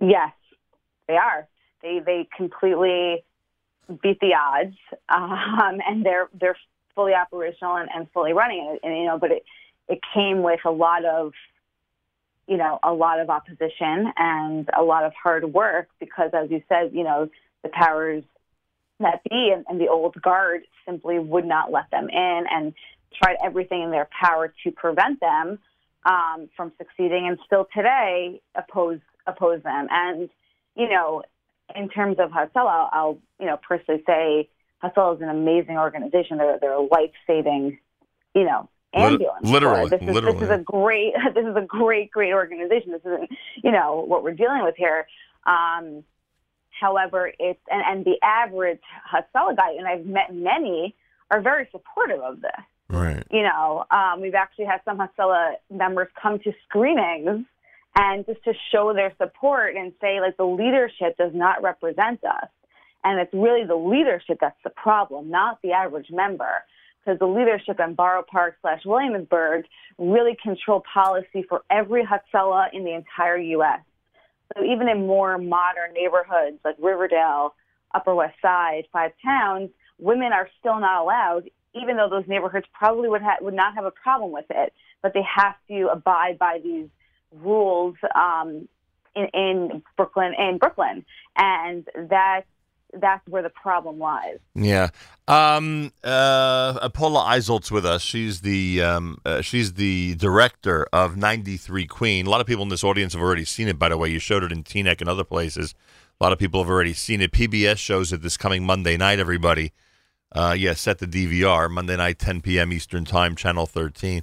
yes, 0.00 0.32
they 1.06 1.14
are. 1.16 1.48
They 1.82 2.00
they 2.04 2.28
completely 2.36 3.24
beat 4.02 4.18
the 4.20 4.34
odds, 4.34 4.76
um, 5.08 5.80
and 5.86 6.04
they're 6.04 6.28
they're 6.38 6.56
fully 6.94 7.14
operational 7.14 7.76
and, 7.76 7.88
and 7.94 8.10
fully 8.12 8.32
running 8.32 8.74
it. 8.74 8.80
And 8.86 8.96
you 8.98 9.06
know, 9.06 9.18
but 9.18 9.30
it 9.30 9.44
it 9.88 10.00
came 10.12 10.42
with 10.42 10.60
a 10.64 10.70
lot 10.70 11.04
of 11.04 11.32
you 12.48 12.56
know 12.56 12.78
a 12.82 12.92
lot 12.92 13.20
of 13.20 13.30
opposition 13.30 14.12
and 14.16 14.68
a 14.76 14.82
lot 14.82 15.04
of 15.04 15.12
hard 15.14 15.44
work 15.44 15.88
because, 16.00 16.30
as 16.32 16.50
you 16.50 16.62
said, 16.68 16.90
you 16.92 17.04
know 17.04 17.30
the 17.62 17.68
powers 17.68 18.24
that 19.00 19.22
be 19.28 19.52
and, 19.54 19.64
and 19.68 19.80
the 19.80 19.88
old 19.88 20.20
guard 20.20 20.62
simply 20.86 21.18
would 21.18 21.44
not 21.44 21.70
let 21.70 21.90
them 21.90 22.08
in 22.08 22.44
and 22.50 22.72
tried 23.22 23.36
everything 23.44 23.82
in 23.82 23.90
their 23.90 24.08
power 24.20 24.52
to 24.64 24.70
prevent 24.70 25.20
them 25.20 25.58
um, 26.04 26.48
from 26.56 26.72
succeeding, 26.78 27.26
and 27.28 27.38
still 27.46 27.66
today 27.74 28.40
oppose 28.54 29.00
oppose 29.26 29.62
them. 29.62 29.88
And 29.90 30.28
you 30.76 30.88
know, 30.88 31.22
in 31.74 31.88
terms 31.88 32.16
of 32.18 32.30
Hassel, 32.30 32.68
I'll, 32.68 32.90
I'll 32.92 33.18
you 33.40 33.46
know 33.46 33.58
personally 33.66 34.02
say 34.06 34.48
Hassel 34.80 35.14
is 35.14 35.22
an 35.22 35.28
amazing 35.28 35.78
organization. 35.78 36.38
They're 36.38 36.58
they're 36.60 36.72
a 36.72 36.80
life 36.80 37.12
saving, 37.26 37.78
you 38.34 38.44
know, 38.44 38.68
ambulance. 38.94 39.48
literally, 39.48 39.90
this 39.90 40.02
is 40.02 40.08
literally. 40.08 40.38
this 40.38 40.48
is 40.48 40.54
a 40.54 40.62
great 40.62 41.12
this 41.34 41.46
is 41.46 41.56
a 41.56 41.64
great 41.66 42.10
great 42.10 42.32
organization. 42.32 42.92
This 42.92 43.02
isn't 43.04 43.30
you 43.62 43.72
know 43.72 44.04
what 44.06 44.22
we're 44.22 44.34
dealing 44.34 44.62
with 44.64 44.76
here. 44.76 45.06
Um, 45.46 46.04
however, 46.80 47.32
it's 47.38 47.60
and, 47.70 47.82
and 47.86 48.04
the 48.04 48.18
average 48.22 48.82
Hassel 49.10 49.54
guy, 49.56 49.72
and 49.78 49.86
I've 49.86 50.06
met 50.06 50.34
many, 50.34 50.94
are 51.30 51.40
very 51.40 51.68
supportive 51.72 52.20
of 52.20 52.40
this 52.40 52.50
Right. 52.94 53.24
you 53.30 53.42
know, 53.42 53.84
um, 53.90 54.20
we've 54.20 54.34
actually 54.34 54.66
had 54.66 54.80
some 54.84 54.98
Hatzalah 54.98 55.54
members 55.70 56.08
come 56.20 56.38
to 56.40 56.52
screenings 56.68 57.44
and 57.96 58.26
just 58.26 58.42
to 58.44 58.52
show 58.72 58.92
their 58.92 59.12
support 59.18 59.76
and 59.76 59.92
say, 60.00 60.20
like, 60.20 60.36
the 60.36 60.44
leadership 60.44 61.16
does 61.16 61.32
not 61.34 61.62
represent 61.62 62.24
us. 62.24 62.48
And 63.04 63.20
it's 63.20 63.32
really 63.34 63.64
the 63.66 63.76
leadership 63.76 64.38
that's 64.40 64.56
the 64.64 64.70
problem, 64.70 65.30
not 65.30 65.60
the 65.62 65.72
average 65.72 66.10
member. 66.10 66.64
because 67.04 67.18
the 67.18 67.26
leadership 67.26 67.78
in 67.80 67.94
Borough 67.94 68.24
Park 68.26 68.56
slash 68.62 68.80
Williamsburg 68.84 69.66
really 69.98 70.36
control 70.42 70.82
policy 70.92 71.44
for 71.48 71.62
every 71.70 72.02
Hatzalah 72.02 72.68
in 72.72 72.84
the 72.84 72.94
entire 72.94 73.36
U.S. 73.36 73.80
So 74.56 74.64
even 74.64 74.88
in 74.88 75.06
more 75.06 75.36
modern 75.36 75.92
neighborhoods 75.92 76.58
like 76.64 76.76
Riverdale, 76.78 77.54
Upper 77.94 78.14
West 78.14 78.36
Side, 78.40 78.84
Five 78.92 79.12
Towns, 79.22 79.70
women 79.98 80.32
are 80.32 80.48
still 80.58 80.80
not 80.80 81.02
allowed, 81.02 81.50
even 81.74 81.96
though 81.96 82.08
those 82.08 82.26
neighborhoods 82.26 82.66
probably 82.72 83.08
would 83.08 83.22
ha- 83.22 83.38
would 83.40 83.54
not 83.54 83.74
have 83.74 83.84
a 83.84 83.90
problem 83.90 84.32
with 84.32 84.46
it. 84.50 84.72
But 85.02 85.12
they 85.12 85.22
have 85.22 85.56
to 85.68 85.88
abide 85.88 86.38
by 86.38 86.60
these 86.62 86.88
rules 87.32 87.96
um, 88.14 88.68
in, 89.14 89.26
in 89.34 89.82
Brooklyn 89.96 90.34
in 90.38 90.58
Brooklyn, 90.58 91.04
and 91.36 91.86
that 92.08 92.44
that's 93.00 93.26
where 93.28 93.42
the 93.42 93.50
problem 93.50 93.98
lies. 93.98 94.38
Yeah. 94.54 94.90
Um, 95.26 95.92
uh, 96.02 96.88
Paula 96.90 97.40
with 97.70 97.86
us. 97.86 98.02
She's 98.02 98.40
the 98.42 98.82
um, 98.82 99.18
uh, 99.24 99.40
she's 99.40 99.74
the 99.74 100.14
director 100.16 100.86
of 100.92 101.16
93 101.16 101.86
Queen. 101.86 102.26
A 102.26 102.30
lot 102.30 102.40
of 102.40 102.46
people 102.46 102.62
in 102.62 102.68
this 102.68 102.84
audience 102.84 103.14
have 103.14 103.22
already 103.22 103.44
seen 103.44 103.68
it. 103.68 103.78
By 103.78 103.88
the 103.88 103.98
way, 103.98 104.08
you 104.08 104.18
showed 104.18 104.44
it 104.44 104.52
in 104.52 104.62
Teaneck 104.62 105.00
and 105.00 105.08
other 105.08 105.24
places. 105.24 105.74
A 106.20 106.24
lot 106.24 106.32
of 106.32 106.38
people 106.38 106.62
have 106.62 106.70
already 106.70 106.92
seen 106.92 107.20
it. 107.20 107.32
PBS 107.32 107.78
shows 107.78 108.12
it 108.12 108.22
this 108.22 108.36
coming 108.36 108.64
Monday 108.64 108.96
night. 108.96 109.18
Everybody, 109.18 109.72
uh, 110.34 110.54
yeah, 110.56 110.74
set 110.74 110.98
the 110.98 111.06
DVR 111.06 111.70
Monday 111.70 111.96
night, 111.96 112.18
10 112.18 112.40
p.m. 112.40 112.72
Eastern 112.72 113.04
Time, 113.04 113.36
Channel 113.36 113.66
13. 113.66 114.22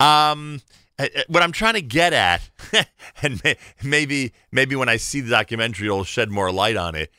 Um, 0.00 0.60
uh, 0.98 1.06
uh, 1.16 1.22
what 1.28 1.42
I'm 1.42 1.52
trying 1.52 1.74
to 1.74 1.82
get 1.82 2.12
at, 2.12 2.50
and 3.22 3.42
may, 3.44 3.56
maybe 3.82 4.32
maybe 4.52 4.76
when 4.76 4.88
I 4.88 4.96
see 4.96 5.20
the 5.20 5.30
documentary, 5.30 5.86
it'll 5.86 6.04
shed 6.04 6.30
more 6.30 6.50
light 6.50 6.76
on 6.76 6.94
it 6.94 7.10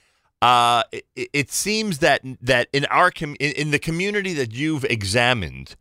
uh, 0.45 0.83
it, 0.91 1.29
it, 1.33 1.51
seems 1.51 1.99
that 1.99 2.21
that 2.41 2.67
in 2.71 2.85
our 2.85 3.09
com- 3.09 3.35
in, 3.39 3.51
in 3.53 3.71
the 3.71 3.79
community 3.79 4.33
that 4.33 4.53
you've 4.53 4.83
examined, 4.85 5.75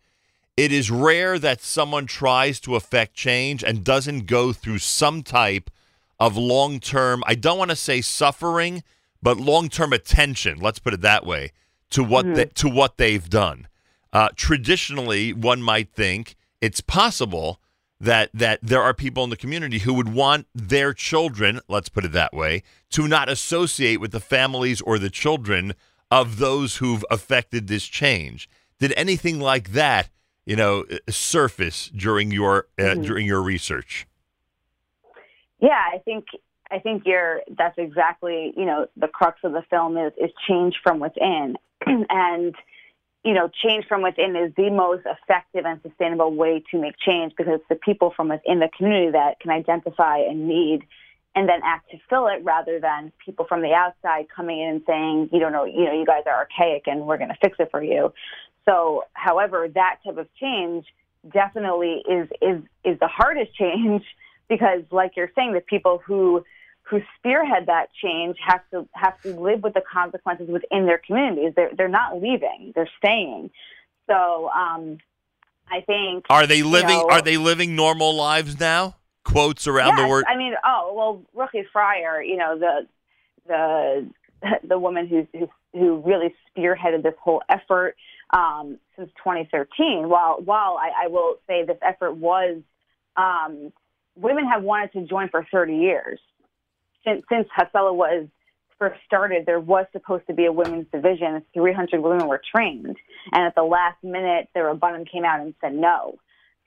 it 0.56 0.72
is 0.72 0.90
rare 0.90 1.38
that 1.38 1.60
someone 1.60 2.06
tries 2.06 2.60
to 2.60 2.74
affect 2.74 3.14
change 3.14 3.62
and 3.62 3.84
doesn't 3.84 4.26
go 4.26 4.54
through 4.54 4.78
some 4.78 5.22
type 5.22 5.70
of 6.18 6.36
long 6.36 6.80
term. 6.80 7.22
I 7.26 7.34
don't 7.34 7.58
want 7.58 7.72
to 7.72 7.76
say 7.76 8.00
suffering, 8.00 8.82
but 9.22 9.38
long 9.38 9.68
term 9.68 9.92
attention. 9.92 10.60
Let's 10.60 10.78
put 10.78 10.94
it 10.94 11.02
that 11.02 11.26
way 11.26 11.52
to 11.90 12.02
what 12.02 12.24
mm-hmm. 12.24 12.34
they, 12.34 12.44
to 12.46 12.68
what 12.68 12.96
they've 12.96 13.28
done. 13.28 13.68
Uh, 14.12 14.28
traditionally, 14.36 15.32
one 15.32 15.62
might 15.62 15.90
think 15.90 16.36
it's 16.60 16.80
possible 16.80 17.60
that 18.00 18.30
that 18.34 18.58
there 18.62 18.82
are 18.82 18.94
people 18.94 19.24
in 19.24 19.30
the 19.30 19.36
community 19.36 19.78
who 19.80 19.94
would 19.94 20.12
want 20.12 20.46
their 20.54 20.92
children, 20.92 21.60
let's 21.68 21.88
put 21.88 22.04
it 22.04 22.12
that 22.12 22.34
way, 22.34 22.62
to 22.90 23.08
not 23.08 23.28
associate 23.28 24.00
with 24.00 24.12
the 24.12 24.20
families 24.20 24.80
or 24.80 24.98
the 24.98 25.10
children 25.10 25.74
of 26.10 26.38
those 26.38 26.76
who've 26.76 27.04
affected 27.10 27.66
this 27.66 27.86
change. 27.86 28.48
Did 28.78 28.92
anything 28.96 29.40
like 29.40 29.72
that, 29.72 30.10
you 30.44 30.56
know, 30.56 30.84
surface 31.08 31.90
during 31.94 32.30
your 32.30 32.66
uh, 32.78 32.82
mm-hmm. 32.82 33.02
during 33.02 33.26
your 33.26 33.42
research? 33.42 34.06
Yeah, 35.60 35.80
I 35.92 35.98
think 35.98 36.26
I 36.70 36.78
think 36.78 37.04
you're 37.06 37.40
that's 37.56 37.78
exactly, 37.78 38.52
you 38.56 38.64
know, 38.64 38.86
the 38.96 39.08
crux 39.08 39.38
of 39.44 39.52
the 39.52 39.62
film 39.70 39.96
is 39.96 40.12
is 40.18 40.30
change 40.48 40.74
from 40.82 41.00
within. 41.00 41.56
and 42.10 42.54
you 43.24 43.32
know, 43.32 43.48
change 43.48 43.86
from 43.86 44.02
within 44.02 44.36
is 44.36 44.52
the 44.54 44.70
most 44.70 45.06
effective 45.06 45.64
and 45.64 45.80
sustainable 45.82 46.34
way 46.34 46.62
to 46.70 46.78
make 46.78 46.94
change 46.98 47.32
because 47.34 47.54
it's 47.54 47.68
the 47.70 47.74
people 47.76 48.12
from 48.14 48.28
within 48.28 48.60
the 48.60 48.68
community 48.76 49.10
that 49.12 49.40
can 49.40 49.50
identify 49.50 50.18
a 50.18 50.34
need 50.34 50.82
and 51.34 51.48
then 51.48 51.60
act 51.64 51.90
to 51.90 51.96
fill 52.08 52.28
it 52.28 52.44
rather 52.44 52.78
than 52.78 53.10
people 53.24 53.46
from 53.48 53.62
the 53.62 53.72
outside 53.72 54.26
coming 54.34 54.60
in 54.60 54.68
and 54.68 54.82
saying, 54.86 55.30
you 55.32 55.40
don't 55.40 55.52
know, 55.52 55.64
you 55.64 55.84
know, 55.84 55.98
you 55.98 56.04
guys 56.04 56.22
are 56.26 56.34
archaic 56.34 56.82
and 56.86 57.06
we're 57.06 57.16
going 57.16 57.30
to 57.30 57.38
fix 57.42 57.56
it 57.58 57.70
for 57.70 57.82
you. 57.82 58.12
So, 58.66 59.04
however, 59.14 59.68
that 59.74 59.98
type 60.04 60.18
of 60.18 60.28
change 60.34 60.84
definitely 61.32 62.02
is, 62.08 62.28
is, 62.42 62.62
is 62.84 62.98
the 63.00 63.08
hardest 63.08 63.54
change 63.58 64.04
because 64.48 64.82
like 64.90 65.16
you're 65.16 65.32
saying, 65.34 65.54
the 65.54 65.60
people 65.60 66.00
who 66.04 66.44
who 66.84 67.00
spearhead 67.16 67.66
that 67.66 67.88
change 68.02 68.36
have 68.46 68.60
to 68.70 68.86
have 68.92 69.20
to 69.22 69.38
live 69.40 69.62
with 69.62 69.74
the 69.74 69.80
consequences 69.80 70.48
within 70.48 70.86
their 70.86 70.98
communities. 70.98 71.52
They're 71.56 71.70
they're 71.76 71.88
not 71.88 72.20
leaving; 72.20 72.72
they're 72.74 72.90
staying. 72.98 73.50
So 74.06 74.50
um, 74.50 74.98
I 75.70 75.80
think 75.80 76.26
are 76.28 76.46
they 76.46 76.62
living 76.62 76.90
you 76.90 76.96
know, 76.96 77.10
are 77.10 77.22
they 77.22 77.36
living 77.36 77.74
normal 77.74 78.14
lives 78.14 78.60
now? 78.60 78.96
Quotes 79.24 79.66
around 79.66 79.96
yes, 79.96 80.00
the 80.00 80.08
word. 80.08 80.24
I 80.28 80.36
mean, 80.36 80.54
oh 80.64 80.92
well, 80.94 81.22
Ruchie 81.46 81.64
Freier, 81.74 82.26
you 82.26 82.36
know 82.36 82.58
the 82.58 82.86
the 83.46 84.10
the 84.68 84.78
woman 84.78 85.06
who 85.06 85.26
who, 85.32 85.48
who 85.72 86.02
really 86.04 86.34
spearheaded 86.54 87.02
this 87.02 87.14
whole 87.18 87.42
effort 87.48 87.96
um, 88.30 88.78
since 88.96 89.10
2013. 89.16 90.10
While 90.10 90.42
while 90.44 90.76
I, 90.78 91.04
I 91.04 91.08
will 91.08 91.38
say 91.46 91.64
this 91.64 91.78
effort 91.80 92.12
was 92.12 92.58
um, 93.16 93.72
women 94.16 94.46
have 94.46 94.62
wanted 94.62 94.92
to 94.92 95.06
join 95.06 95.30
for 95.30 95.46
30 95.50 95.76
years 95.76 96.20
since, 97.04 97.24
since 97.30 97.48
Hatzalah 97.56 97.94
was 97.94 98.28
first 98.78 99.00
started, 99.06 99.46
there 99.46 99.60
was 99.60 99.86
supposed 99.92 100.26
to 100.26 100.34
be 100.34 100.46
a 100.46 100.52
women's 100.52 100.86
division. 100.92 101.42
300 101.54 102.00
women 102.00 102.26
were 102.26 102.40
trained. 102.54 102.96
And 103.32 103.46
at 103.46 103.54
the 103.54 103.62
last 103.62 104.02
minute, 104.02 104.48
the 104.54 104.60
Rabbanim 104.60 105.10
came 105.10 105.24
out 105.24 105.40
and 105.40 105.54
said 105.60 105.74
no. 105.74 106.18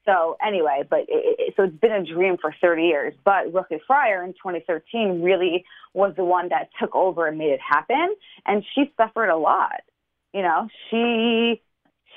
So 0.05 0.37
anyway, 0.45 0.83
but 0.89 1.01
it, 1.09 1.53
so 1.57 1.63
it's 1.63 1.75
been 1.75 1.91
a 1.91 2.05
dream 2.05 2.37
for 2.39 2.55
30 2.61 2.83
years. 2.83 3.13
But 3.25 3.51
Ruchie 3.51 3.79
Freier 3.89 4.23
in 4.23 4.33
2013 4.33 5.21
really 5.21 5.65
was 5.93 6.13
the 6.15 6.23
one 6.23 6.49
that 6.49 6.69
took 6.79 6.95
over 6.95 7.27
and 7.27 7.37
made 7.37 7.51
it 7.51 7.59
happen. 7.59 8.15
And 8.45 8.63
she 8.73 8.91
suffered 8.95 9.29
a 9.29 9.37
lot. 9.37 9.81
You 10.33 10.43
know, 10.43 10.69
she 10.89 11.61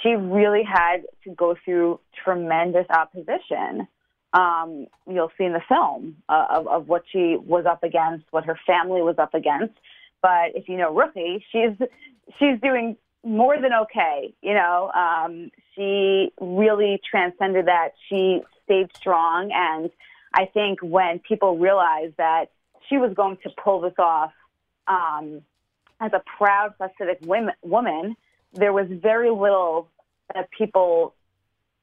she 0.03 0.11
really 0.11 0.63
had 0.63 1.03
to 1.25 1.35
go 1.35 1.57
through 1.65 2.01
tremendous 2.25 2.87
opposition 2.91 3.89
um, 4.33 4.87
you'll 5.09 5.33
see 5.37 5.45
in 5.45 5.53
the 5.53 5.63
film 5.69 6.17
uh, 6.29 6.47
of, 6.51 6.69
of 6.69 6.89
what 6.89 7.05
she 7.11 7.37
was 7.37 7.67
up 7.67 7.83
against, 7.83 8.27
what 8.31 8.45
her 8.45 8.59
family 8.67 9.03
was 9.03 9.17
up 9.19 9.35
against. 9.35 9.75
But 10.23 10.55
if 10.55 10.69
you 10.69 10.77
know 10.77 10.95
Ruchie, 10.95 11.43
she's 11.51 11.77
she's 12.39 12.61
doing 12.61 12.97
more 13.25 13.61
than 13.61 13.73
okay. 13.73 14.33
You 14.43 14.55
know, 14.55 14.91
um, 14.93 15.51
she 15.75 16.33
really 16.41 17.01
transcended 17.09 17.67
that. 17.67 17.91
She 18.09 18.43
stayed 18.65 18.95
strong, 18.97 19.51
and 19.53 19.91
I 20.33 20.47
think 20.47 20.81
when 20.81 21.19
people 21.19 21.59
realized 21.59 22.17
that 22.19 22.51
she 22.89 22.99
was 22.99 23.15
going 23.15 23.39
to 23.43 23.51
pull 23.63 23.81
this 23.81 23.95
off 23.99 24.33
um, 24.87 25.43
as 26.01 26.13
a 26.13 26.23
proud 26.37 26.75
Hasidic 26.81 27.27
woman, 27.63 28.17
there 28.53 28.73
was 28.73 28.87
very 28.91 29.31
little 29.31 29.89
that 30.35 30.51
people 30.51 31.15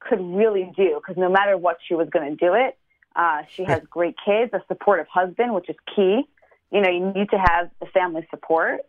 could 0.00 0.20
really 0.20 0.72
do 0.76 1.00
because 1.00 1.16
no 1.16 1.28
matter 1.28 1.56
what 1.56 1.78
she 1.86 1.94
was 1.94 2.08
going 2.10 2.30
to 2.30 2.36
do 2.36 2.54
it. 2.54 2.78
Uh, 3.16 3.42
she 3.52 3.64
has 3.64 3.82
great 3.90 4.14
kids, 4.24 4.52
a 4.52 4.62
supportive 4.68 5.06
husband, 5.08 5.54
which 5.54 5.68
is 5.68 5.76
key. 5.94 6.22
You 6.70 6.80
know, 6.80 6.90
you 6.90 7.12
need 7.12 7.30
to 7.30 7.38
have 7.38 7.70
the 7.80 7.86
family 7.86 8.26
support. 8.30 8.80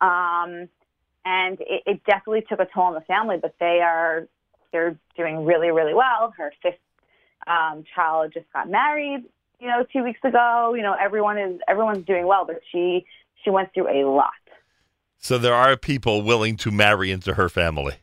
Um, 0.00 0.68
and 1.24 1.60
it, 1.60 1.82
it 1.86 2.04
definitely 2.04 2.42
took 2.48 2.60
a 2.60 2.66
toll 2.72 2.84
on 2.84 2.94
the 2.94 3.00
family, 3.02 3.36
but 3.40 3.54
they 3.58 3.80
are 3.82 4.26
they're 4.72 4.98
doing 5.16 5.44
really, 5.44 5.70
really 5.70 5.94
well. 5.94 6.34
Her 6.36 6.52
fifth 6.62 6.74
um, 7.46 7.84
child 7.94 8.32
just 8.34 8.46
got 8.52 8.68
married, 8.68 9.24
you 9.60 9.68
know, 9.68 9.84
two 9.92 10.02
weeks 10.02 10.20
ago. 10.24 10.74
You 10.76 10.82
know, 10.82 10.94
everyone 11.00 11.38
is 11.38 11.60
everyone's 11.68 12.04
doing 12.04 12.26
well, 12.26 12.44
but 12.44 12.60
she 12.70 13.06
she 13.42 13.50
went 13.50 13.72
through 13.72 13.88
a 13.88 14.08
lot. 14.08 14.32
So 15.18 15.38
there 15.38 15.54
are 15.54 15.76
people 15.76 16.22
willing 16.22 16.56
to 16.58 16.70
marry 16.70 17.10
into 17.10 17.34
her 17.34 17.48
family. 17.48 17.94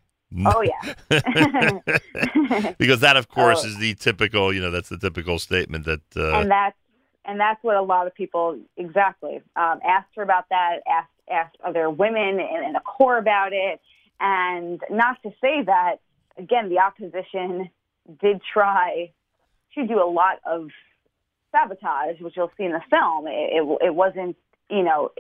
Oh 0.46 0.62
yeah. 0.62 0.94
because 2.78 3.02
that, 3.02 3.18
of 3.18 3.28
course, 3.28 3.64
oh. 3.64 3.68
is 3.68 3.78
the 3.78 3.96
typical. 3.96 4.54
You 4.54 4.62
know, 4.62 4.72
that's 4.72 4.90
the 4.90 4.98
typical 4.98 5.40
statement 5.40 5.86
that. 5.86 6.02
Uh, 6.16 6.40
and 6.40 6.52
that's 6.52 6.78
and 7.26 7.40
that's 7.40 7.64
what 7.64 7.76
a 7.76 7.82
lot 7.82 8.08
of 8.08 8.16
people 8.16 8.60
exactly 8.78 9.42
um, 9.56 9.80
asked 9.86 10.16
her 10.16 10.24
about 10.24 10.50
that. 10.50 10.80
Asked 10.90 11.10
asked 11.30 11.58
other 11.66 11.90
women 11.90 12.40
in, 12.40 12.64
in 12.66 12.74
the 12.74 12.82
corps 12.86 13.18
about 13.18 13.54
it, 13.54 13.80
and 14.20 14.82
not 14.90 15.22
to 15.24 15.30
say 15.42 15.64
that 15.64 15.98
again, 16.38 16.70
the 16.70 16.80
opposition 16.80 17.70
did 18.22 18.42
try 18.54 19.12
to 19.76 19.88
do 19.88 20.02
a 20.02 20.10
lot 20.10 20.40
of 20.46 20.70
sabotage, 21.52 22.20
which 22.20 22.36
you'll 22.36 22.52
see 22.58 22.64
in 22.64 22.72
the 22.72 22.82
film. 22.90 23.28
It, 23.28 23.54
it, 23.54 23.78
it 23.88 23.96
wasn't, 23.96 24.36
you 24.70 24.84
know, 24.84 25.12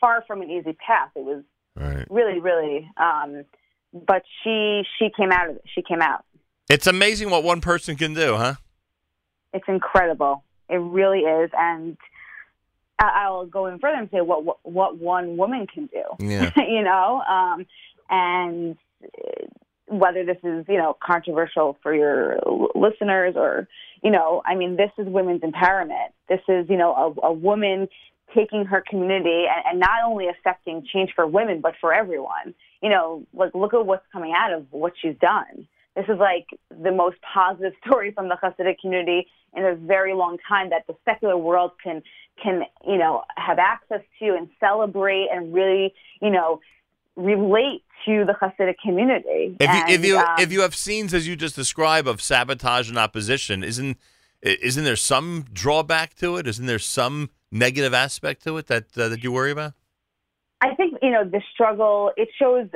far 0.00 0.24
from 0.26 0.42
an 0.42 0.50
easy 0.50 0.72
path. 0.74 1.10
It 1.14 1.24
was 1.24 1.42
right. 1.76 2.06
really, 2.10 2.40
really. 2.40 2.90
Um, 2.96 3.44
but 3.92 4.22
she 4.42 4.82
she 4.98 5.10
came 5.16 5.32
out 5.32 5.50
of 5.50 5.56
it. 5.56 5.64
She 5.74 5.82
came 5.82 6.00
out. 6.00 6.24
It's 6.68 6.86
amazing 6.86 7.30
what 7.30 7.44
one 7.44 7.60
person 7.60 7.96
can 7.96 8.14
do, 8.14 8.36
huh? 8.36 8.54
It's 9.52 9.64
incredible. 9.68 10.44
It 10.68 10.76
really 10.76 11.20
is, 11.20 11.50
and 11.56 11.96
I'll 12.98 13.46
go 13.46 13.66
in 13.66 13.78
further 13.78 13.98
and 13.98 14.08
say 14.10 14.20
what 14.20 14.44
what, 14.44 14.58
what 14.62 14.98
one 14.98 15.36
woman 15.36 15.66
can 15.66 15.86
do. 15.86 16.02
Yeah. 16.18 16.50
you 16.56 16.82
know, 16.82 17.20
um, 17.28 17.66
and 18.08 18.76
whether 19.86 20.24
this 20.24 20.38
is 20.42 20.64
you 20.68 20.78
know 20.78 20.96
controversial 21.02 21.76
for 21.82 21.94
your 21.94 22.38
listeners 22.74 23.34
or 23.36 23.68
you 24.02 24.10
know, 24.10 24.42
I 24.44 24.54
mean, 24.54 24.76
this 24.76 24.90
is 24.98 25.06
women's 25.06 25.42
empowerment. 25.42 26.08
This 26.28 26.40
is 26.48 26.68
you 26.68 26.76
know 26.76 27.14
a, 27.22 27.26
a 27.26 27.32
woman 27.32 27.88
taking 28.34 28.64
her 28.64 28.82
community 28.88 29.44
and, 29.46 29.64
and 29.72 29.80
not 29.80 30.04
only 30.06 30.26
affecting 30.28 30.86
change 30.90 31.10
for 31.14 31.26
women, 31.26 31.60
but 31.60 31.74
for 31.80 31.92
everyone. 31.92 32.54
You 32.82 32.90
know, 32.90 33.26
like 33.32 33.54
look 33.54 33.74
at 33.74 33.86
what's 33.86 34.04
coming 34.12 34.32
out 34.36 34.52
of 34.52 34.66
what 34.70 34.94
she's 35.00 35.16
done. 35.20 35.66
This 35.94 36.06
is 36.08 36.18
like 36.18 36.46
the 36.70 36.90
most 36.90 37.16
positive 37.34 37.72
story 37.86 38.12
from 38.12 38.28
the 38.28 38.36
Hasidic 38.42 38.80
community 38.80 39.26
in 39.54 39.64
a 39.64 39.74
very 39.74 40.14
long 40.14 40.38
time 40.48 40.70
that 40.70 40.86
the 40.86 40.94
secular 41.04 41.36
world 41.36 41.72
can 41.82 42.02
can 42.42 42.62
you 42.86 42.98
know 42.98 43.22
have 43.36 43.58
access 43.58 44.00
to 44.18 44.34
and 44.34 44.48
celebrate 44.58 45.28
and 45.32 45.52
really 45.52 45.94
you 46.20 46.30
know 46.30 46.60
relate 47.16 47.84
to 48.06 48.24
the 48.24 48.32
Hasidic 48.32 48.76
community. 48.82 49.56
If 49.60 49.70
you 49.70 49.80
and, 49.80 49.90
if 49.90 50.04
you 50.04 50.18
um, 50.18 50.26
if 50.38 50.52
you 50.52 50.62
have 50.62 50.74
scenes 50.74 51.14
as 51.14 51.26
you 51.26 51.36
just 51.36 51.54
described 51.54 52.08
of 52.08 52.20
sabotage 52.20 52.88
and 52.88 52.98
opposition, 52.98 53.62
isn't 53.62 53.98
isn't 54.42 54.84
there 54.84 54.96
some 54.96 55.46
drawback 55.52 56.14
to 56.16 56.36
it? 56.36 56.46
Isn't 56.46 56.66
there 56.66 56.78
some 56.78 57.30
negative 57.50 57.94
aspect 57.94 58.42
to 58.44 58.56
it 58.56 58.66
that 58.68 58.96
uh, 58.96 59.08
that 59.08 59.22
you 59.22 59.30
worry 59.30 59.50
about? 59.50 59.74
I 60.62 60.74
think 60.76 60.98
you 61.02 61.10
know 61.10 61.24
the 61.24 61.42
struggle. 61.52 62.12
It 62.16 62.28
shows 62.38 62.68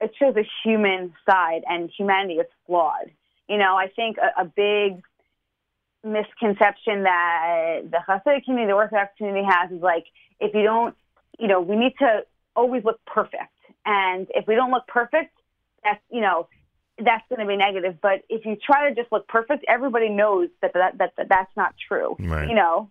it 0.00 0.12
shows 0.18 0.36
a 0.36 0.46
human 0.62 1.14
side, 1.28 1.62
and 1.66 1.90
humanity 1.96 2.34
is 2.34 2.46
flawed. 2.66 3.10
You 3.48 3.56
know, 3.58 3.74
I 3.74 3.88
think 3.88 4.18
a, 4.18 4.42
a 4.42 4.44
big 4.44 5.02
misconception 6.04 7.04
that 7.04 7.80
the 7.90 7.98
Hasidic 8.06 8.44
community, 8.44 8.72
the 8.72 8.74
Orthodox 8.74 9.12
community 9.16 9.46
has 9.48 9.70
is 9.70 9.80
like 9.80 10.04
if 10.40 10.54
you 10.54 10.62
don't, 10.62 10.94
you 11.38 11.48
know, 11.48 11.60
we 11.60 11.76
need 11.76 11.94
to 12.00 12.24
always 12.54 12.84
look 12.84 13.00
perfect, 13.06 13.54
and 13.86 14.26
if 14.34 14.46
we 14.46 14.54
don't 14.54 14.70
look 14.70 14.86
perfect, 14.86 15.34
that's 15.82 16.02
you 16.10 16.20
know 16.20 16.48
that's 16.98 17.24
going 17.30 17.40
to 17.40 17.46
be 17.46 17.56
negative. 17.56 17.96
But 18.02 18.24
if 18.28 18.44
you 18.44 18.56
try 18.56 18.90
to 18.90 18.94
just 18.94 19.10
look 19.10 19.26
perfect, 19.26 19.64
everybody 19.66 20.10
knows 20.10 20.50
that 20.60 20.74
that, 20.74 20.98
that, 20.98 21.14
that 21.16 21.28
that's 21.30 21.56
not 21.56 21.74
true. 21.88 22.14
Right. 22.18 22.48
You 22.48 22.54
know, 22.54 22.90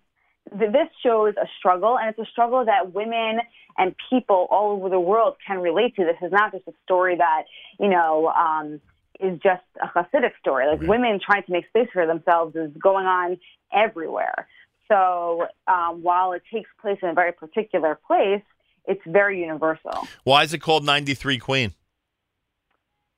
this 0.52 0.88
shows 1.04 1.36
a 1.42 1.48
struggle, 1.60 1.98
and 1.98 2.10
it's 2.10 2.20
a 2.20 2.30
struggle 2.32 2.66
that 2.66 2.94
women 2.94 3.40
and 3.78 3.96
people 4.10 4.48
all 4.50 4.72
over 4.72 4.90
the 4.90 5.00
world 5.00 5.36
can 5.46 5.60
relate 5.60 5.96
to. 5.96 6.04
This 6.04 6.18
is 6.22 6.32
not 6.32 6.52
just 6.52 6.68
a 6.68 6.74
story 6.84 7.16
that 7.18 7.44
you 7.80 7.90
know 7.90 8.28
um, 8.28 8.82
is 9.20 9.40
just 9.42 9.64
a 9.82 9.88
Hasidic 9.88 10.32
story. 10.40 10.68
Like 10.68 10.80
Right. 10.80 10.90
women 10.90 11.20
trying 11.24 11.44
to 11.44 11.52
make 11.52 11.68
space 11.68 11.88
for 11.94 12.06
themselves 12.06 12.56
is 12.56 12.72
going 12.82 13.06
on 13.06 13.38
everywhere. 13.74 14.48
So 14.88 15.48
um, 15.68 16.02
while 16.02 16.34
it 16.34 16.44
takes 16.52 16.70
place 16.82 16.98
in 17.02 17.10
a 17.10 17.14
very 17.14 17.32
particular 17.32 17.98
place, 18.06 18.44
it's 18.86 19.02
very 19.06 19.40
universal. 19.40 20.08
Why 20.24 20.44
is 20.44 20.54
it 20.54 20.60
called 20.60 20.84
93 20.84 21.38
Queen? 21.38 21.74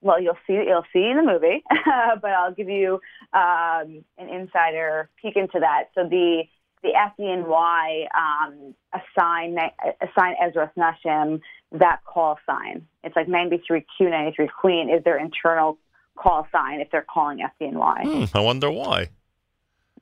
Well, 0.02 0.22
you'll 0.22 0.38
see 0.46 0.54
you'll 0.54 0.84
see 0.92 1.06
in 1.06 1.16
the 1.16 1.24
movie, 1.24 1.64
but 2.22 2.32
I'll 2.32 2.54
give 2.54 2.68
you 2.68 3.00
um, 3.34 4.04
an 4.18 4.30
insider 4.30 5.10
peek 5.22 5.38
into 5.38 5.62
that. 5.62 5.86
So 5.96 6.08
the 6.08 6.44
the 6.84 6.90
FDNY 6.90 8.08
um, 8.14 8.76
assign 8.94 9.58
assign 10.02 10.36
Ezra 10.46 10.72
Nashim 10.78 11.42
that 11.72 12.02
call 12.06 12.38
sign. 12.46 12.86
It's 13.04 13.16
like 13.16 13.28
93Q, 13.28 13.86
93 14.02 14.50
Queen 14.60 14.90
is 14.90 15.04
their 15.04 15.18
internal 15.18 15.78
call 16.16 16.48
sign 16.52 16.82
if 16.82 16.92
they're 16.92 17.06
calling 17.12 17.40
FDNY. 17.40 18.04
Hmm, 18.04 18.38
I 18.38 18.42
wonder 18.42 18.70
why. 18.70 19.10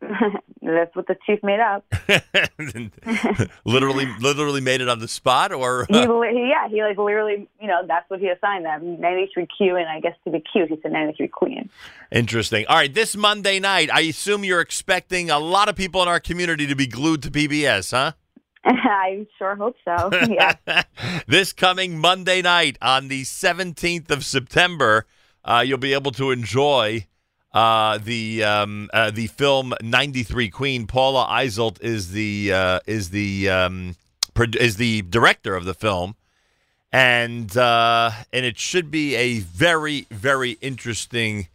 That's 0.61 0.95
what 0.95 1.07
the 1.07 1.15
chief 1.25 1.39
made 1.43 1.59
up. 1.59 1.85
literally, 3.65 4.07
literally 4.19 4.61
made 4.61 4.81
it 4.81 4.89
on 4.89 4.99
the 4.99 5.07
spot, 5.07 5.51
or 5.51 5.85
He, 5.89 6.49
yeah, 6.49 6.67
he 6.69 6.81
like 6.81 6.97
literally, 6.97 7.47
you 7.59 7.67
know, 7.67 7.81
that's 7.85 8.09
what 8.09 8.19
he 8.19 8.27
assigned 8.29 8.65
them 8.65 8.97
93Q, 8.97 9.79
and 9.79 9.87
I 9.87 9.99
guess 9.99 10.15
to 10.25 10.31
be 10.31 10.39
cute, 10.39 10.69
he 10.69 10.79
said 10.81 10.91
93 10.91 11.27
Queen. 11.27 11.69
interesting. 12.11 12.65
All 12.67 12.75
right, 12.75 12.93
this 12.93 13.15
Monday 13.15 13.59
night, 13.59 13.89
I 13.91 14.01
assume 14.01 14.43
you're 14.43 14.61
expecting 14.61 15.29
a 15.29 15.39
lot 15.39 15.69
of 15.69 15.75
people 15.75 16.01
in 16.01 16.07
our 16.07 16.19
community 16.19 16.67
to 16.67 16.75
be 16.75 16.87
glued 16.87 17.23
to 17.23 17.31
PBS, 17.31 17.91
huh? 17.91 18.13
I 18.65 19.25
sure 19.37 19.55
hope 19.55 19.75
so. 19.83 20.09
Yeah. 20.29 20.83
this 21.27 21.53
coming 21.53 21.97
Monday 21.97 22.41
night 22.41 22.77
on 22.81 23.07
the 23.07 23.23
17th 23.23 24.09
of 24.11 24.23
September, 24.23 25.05
uh, 25.43 25.63
you'll 25.65 25.79
be 25.79 25.93
able 25.93 26.11
to 26.11 26.31
enjoy 26.31 27.07
uh, 27.53 27.97
the 27.97 28.43
um, 28.43 28.89
uh, 28.93 29.11
the 29.11 29.27
film 29.27 29.73
93 29.81 30.49
Queen. 30.49 30.87
Paula 30.87 31.27
Eiselt 31.29 31.81
is 31.81 32.11
the 32.11 32.53
uh, 32.53 32.79
is 32.85 33.09
the 33.09 33.49
um, 33.49 33.95
is 34.37 34.77
the 34.77 35.01
director 35.03 35.55
of 35.55 35.65
the 35.65 35.73
film, 35.73 36.15
and 36.91 37.55
uh, 37.57 38.11
and 38.31 38.45
it 38.45 38.57
should 38.57 38.89
be 38.89 39.15
a 39.15 39.39
very 39.39 40.07
very 40.09 40.51
interesting 40.61 41.47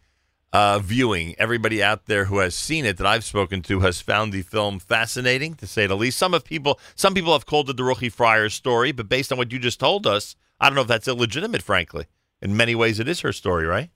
uh, 0.53 0.79
viewing. 0.79 1.35
Everybody 1.37 1.83
out 1.83 2.05
there 2.05 2.25
who 2.25 2.39
has 2.39 2.55
seen 2.55 2.85
it 2.85 2.97
that 2.97 3.07
I've 3.07 3.23
spoken 3.23 3.61
to 3.63 3.81
has 3.81 4.01
found 4.01 4.31
the 4.31 4.43
film 4.43 4.79
fascinating, 4.79 5.55
to 5.55 5.67
say 5.67 5.87
the 5.87 5.97
least. 5.97 6.17
Some 6.17 6.33
of 6.33 6.43
people, 6.43 6.79
some 6.95 7.13
people 7.13 7.33
have 7.33 7.45
called 7.45 7.69
it 7.69 7.77
the 7.77 7.83
Ruchie 7.83 8.11
Freier's 8.11 8.53
story, 8.53 8.91
but 8.91 9.09
based 9.09 9.31
on 9.31 9.37
what 9.37 9.51
you 9.51 9.59
just 9.59 9.79
told 9.79 10.07
us, 10.07 10.35
I 10.59 10.69
don't 10.69 10.75
know 10.75 10.81
if 10.81 10.87
that's 10.87 11.07
illegitimate. 11.07 11.61
Frankly, 11.61 12.05
in 12.41 12.55
many 12.55 12.75
ways, 12.75 12.99
it 12.99 13.07
is 13.07 13.21
her 13.21 13.33
story, 13.33 13.65
right? 13.65 13.89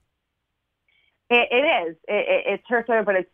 It, 1.32 1.48
it 1.50 1.88
is. 1.88 1.96
It, 2.10 2.26
it, 2.28 2.44
it's 2.54 2.64
her 2.68 2.84
story, 2.84 3.04
but 3.04 3.16
it's 3.16 3.30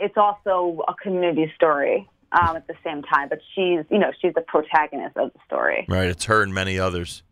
it's 0.00 0.16
also 0.16 0.82
a 0.88 0.94
community 0.94 1.52
story 1.54 2.08
um, 2.32 2.56
at 2.56 2.66
the 2.66 2.74
same 2.84 3.02
time. 3.02 3.28
But 3.28 3.38
she's, 3.54 3.84
you 3.88 3.98
know, 3.98 4.10
she's 4.20 4.34
the 4.34 4.40
protagonist 4.40 5.16
of 5.16 5.32
the 5.32 5.38
story. 5.46 5.86
Right. 5.88 6.08
It's 6.08 6.24
her 6.24 6.42
and 6.42 6.52
many 6.52 6.78
others. 6.78 7.22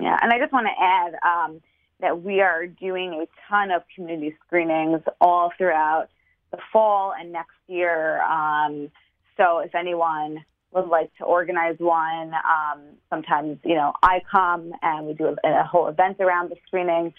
Yeah, 0.00 0.16
and 0.22 0.32
I 0.32 0.38
just 0.38 0.52
want 0.52 0.68
to 0.68 0.82
add 0.82 1.14
um, 1.22 1.60
that 2.00 2.22
we 2.22 2.40
are 2.40 2.66
doing 2.66 3.12
a 3.14 3.26
ton 3.50 3.70
of 3.70 3.82
community 3.94 4.34
screenings 4.46 5.00
all 5.20 5.52
throughout 5.58 6.08
the 6.50 6.58
fall 6.72 7.12
and 7.18 7.32
next 7.32 7.56
year. 7.66 8.22
Um, 8.22 8.90
so 9.36 9.58
if 9.58 9.74
anyone 9.74 10.44
would 10.70 10.86
like 10.86 11.10
to 11.18 11.24
organize 11.24 11.76
one, 11.78 12.32
um, 12.32 12.80
sometimes 13.10 13.58
you 13.64 13.74
know 13.74 13.92
I 14.02 14.22
come 14.30 14.72
and 14.80 15.06
we 15.08 15.14
do 15.14 15.26
a, 15.44 15.48
a 15.48 15.64
whole 15.64 15.88
event 15.88 16.18
around 16.20 16.50
the 16.50 16.56
screening. 16.66 17.12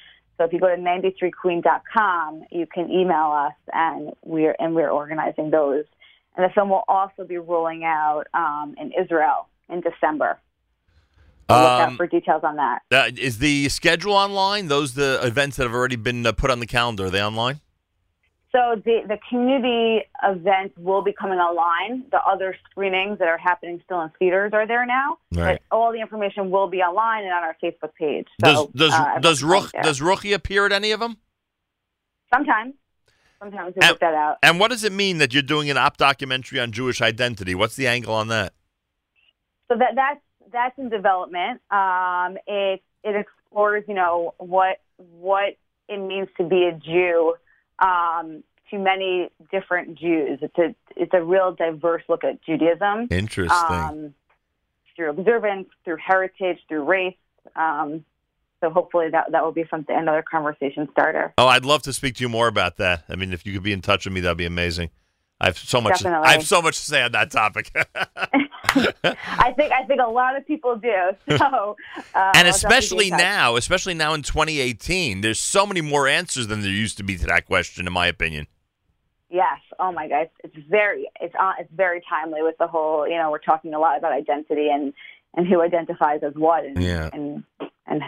So 0.43 0.47
if 0.47 0.51
you 0.51 0.59
go 0.59 0.67
to 0.67 0.75
93queen.com, 0.75 2.43
you 2.51 2.67
can 2.67 2.91
email 2.91 3.31
us, 3.31 3.53
and 3.71 4.11
we're 4.23 4.53
and 4.59 4.75
we're 4.75 4.89
organizing 4.89 5.51
those. 5.51 5.85
And 6.35 6.43
the 6.43 6.53
film 6.53 6.69
will 6.69 6.83
also 6.89 7.23
be 7.23 7.37
rolling 7.37 7.85
out 7.85 8.25
um, 8.33 8.75
in 8.77 8.91
Israel 8.91 9.47
in 9.69 9.79
December. 9.79 10.37
So 11.49 11.55
look 11.55 11.65
out 11.65 11.87
Um, 11.89 11.97
for 11.97 12.07
details 12.07 12.43
on 12.43 12.57
that. 12.57 12.81
Uh, 12.91 13.11
is 13.17 13.37
the 13.37 13.69
schedule 13.69 14.13
online? 14.13 14.67
Those 14.67 14.95
the 14.95 15.21
events 15.23 15.55
that 15.55 15.63
have 15.63 15.73
already 15.73 15.95
been 15.95 16.25
uh, 16.25 16.33
put 16.33 16.51
on 16.51 16.59
the 16.59 16.67
calendar? 16.67 17.05
Are 17.05 17.09
they 17.09 17.23
online? 17.23 17.61
So 18.55 18.79
the 18.85 19.01
the 19.07 19.17
community 19.29 20.03
events 20.21 20.75
will 20.77 21.01
be 21.01 21.11
coming 21.11 21.39
online. 21.39 22.03
The 22.11 22.19
other 22.19 22.55
screenings 22.69 23.17
that 23.17 23.27
are 23.27 23.37
happening 23.37 23.81
still 23.83 24.01
in 24.01 24.11
theaters 24.19 24.51
are 24.53 24.67
there 24.67 24.85
now. 24.85 25.17
Right. 25.31 25.59
But 25.69 25.75
all 25.75 25.91
the 25.91 25.99
information 25.99 26.51
will 26.51 26.67
be 26.67 26.77
online 26.77 27.23
and 27.23 27.33
on 27.33 27.41
our 27.43 27.57
Facebook 27.63 27.95
page. 27.95 28.27
So, 28.45 28.69
does 28.75 28.91
does 28.91 28.93
uh, 28.93 29.19
does 29.19 29.41
Ruch, 29.41 29.71
does 29.81 29.99
Ruchie 30.01 30.35
appear 30.35 30.65
at 30.67 30.71
any 30.71 30.91
of 30.91 30.99
them? 30.99 31.17
sometimes 32.33 32.73
sometimes 33.39 33.75
we 33.75 33.81
And- 33.81 33.91
work 33.91 33.99
that 33.99 34.13
out. 34.13 34.37
And 34.41 34.59
what 34.59 34.69
does 34.71 34.83
it 34.83 34.91
mean 34.91 35.17
that 35.17 35.33
you're 35.33 35.43
doing 35.43 35.69
an 35.69 35.77
op 35.77 35.97
documentary 35.97 36.59
on 36.59 36.71
Jewish 36.71 37.01
identity? 37.01 37.53
What's 37.55 37.75
the 37.75 37.87
angle 37.87 38.13
on 38.13 38.27
that? 38.29 38.53
So 39.71 39.77
that 39.77 39.95
that's 39.95 40.21
that's 40.51 40.77
in 40.77 40.89
development. 40.89 41.59
Um, 41.71 42.37
it 42.45 42.83
it 43.03 43.15
explores, 43.15 43.83
you 43.87 43.95
know, 43.95 44.35
what 44.37 44.77
what 44.97 45.57
it 45.89 45.97
means 45.97 46.27
to 46.37 46.43
be 46.43 46.65
a 46.65 46.73
Jew 46.73 47.35
um, 47.79 48.43
to 48.69 48.77
many 48.77 49.29
different 49.51 49.97
Jews. 49.97 50.39
It's 50.41 50.57
a 50.57 50.75
it's 50.95 51.13
a 51.13 51.23
real 51.23 51.53
diverse 51.53 52.03
look 52.09 52.23
at 52.23 52.41
Judaism. 52.43 53.07
Interesting. 53.11 53.75
um, 53.75 54.13
through 54.95 55.09
observance, 55.09 55.67
through 55.83 55.97
heritage, 56.05 56.59
through 56.67 56.83
race. 56.83 57.15
Um, 57.55 58.05
so 58.61 58.69
hopefully 58.69 59.09
that 59.09 59.31
that 59.31 59.43
will 59.43 59.51
be 59.51 59.65
something 59.69 59.95
another 59.95 60.23
conversation 60.23 60.87
starter. 60.91 61.33
oh, 61.37 61.47
I'd 61.47 61.65
love 61.65 61.81
to 61.83 61.93
speak 61.93 62.15
to 62.15 62.23
you 62.23 62.29
more 62.29 62.47
about 62.47 62.77
that. 62.77 63.03
I 63.09 63.15
mean, 63.15 63.33
if 63.33 63.45
you 63.45 63.53
could 63.53 63.63
be 63.63 63.73
in 63.73 63.81
touch 63.81 64.05
with 64.05 64.13
me, 64.13 64.21
that'd 64.21 64.37
be 64.37 64.45
amazing. 64.45 64.89
I 65.41 65.47
have 65.47 65.57
so 65.57 65.81
much. 65.81 65.99
Definitely. 65.99 66.27
I 66.27 66.31
have 66.33 66.45
so 66.45 66.61
much 66.61 66.77
to 66.77 66.83
say 66.85 67.01
on 67.01 67.11
that 67.13 67.31
topic. 67.31 67.71
I 67.75 69.53
think 69.55 69.71
I 69.71 69.83
think 69.85 69.99
a 70.01 70.09
lot 70.09 70.35
of 70.37 70.47
people 70.47 70.75
do. 70.77 70.93
So, 71.37 71.75
uh, 72.15 72.31
and 72.35 72.47
especially 72.47 73.05
be 73.05 73.07
in 73.07 73.11
touch. 73.11 73.19
now, 73.21 73.55
especially 73.57 73.93
now 73.93 74.13
in 74.13 74.21
2018, 74.21 75.21
there's 75.21 75.39
so 75.39 75.65
many 75.65 75.81
more 75.81 76.07
answers 76.07 76.47
than 76.47 76.61
there 76.61 76.69
used 76.71 76.97
to 76.97 77.03
be 77.03 77.17
to 77.17 77.25
that 77.27 77.45
question, 77.45 77.85
in 77.87 77.93
my 77.93 78.07
opinion. 78.07 78.47
Yes. 79.29 79.59
Oh 79.79 79.91
my 79.91 80.07
God. 80.07 80.29
It's 80.43 80.55
very 80.69 81.09
it's 81.19 81.33
uh, 81.39 81.53
it's 81.59 81.71
very 81.73 82.01
timely 82.09 82.41
with 82.43 82.55
the 82.59 82.67
whole. 82.67 83.07
You 83.07 83.17
know, 83.17 83.31
we're 83.31 83.39
talking 83.39 83.73
a 83.73 83.79
lot 83.79 83.97
about 83.97 84.13
identity 84.13 84.69
and 84.69 84.93
and 85.35 85.47
who 85.47 85.61
identifies 85.61 86.21
as 86.23 86.33
what 86.35 86.63
and 86.65 86.81
Yeah. 86.81 87.09
and 87.11 87.43
and 87.87 88.01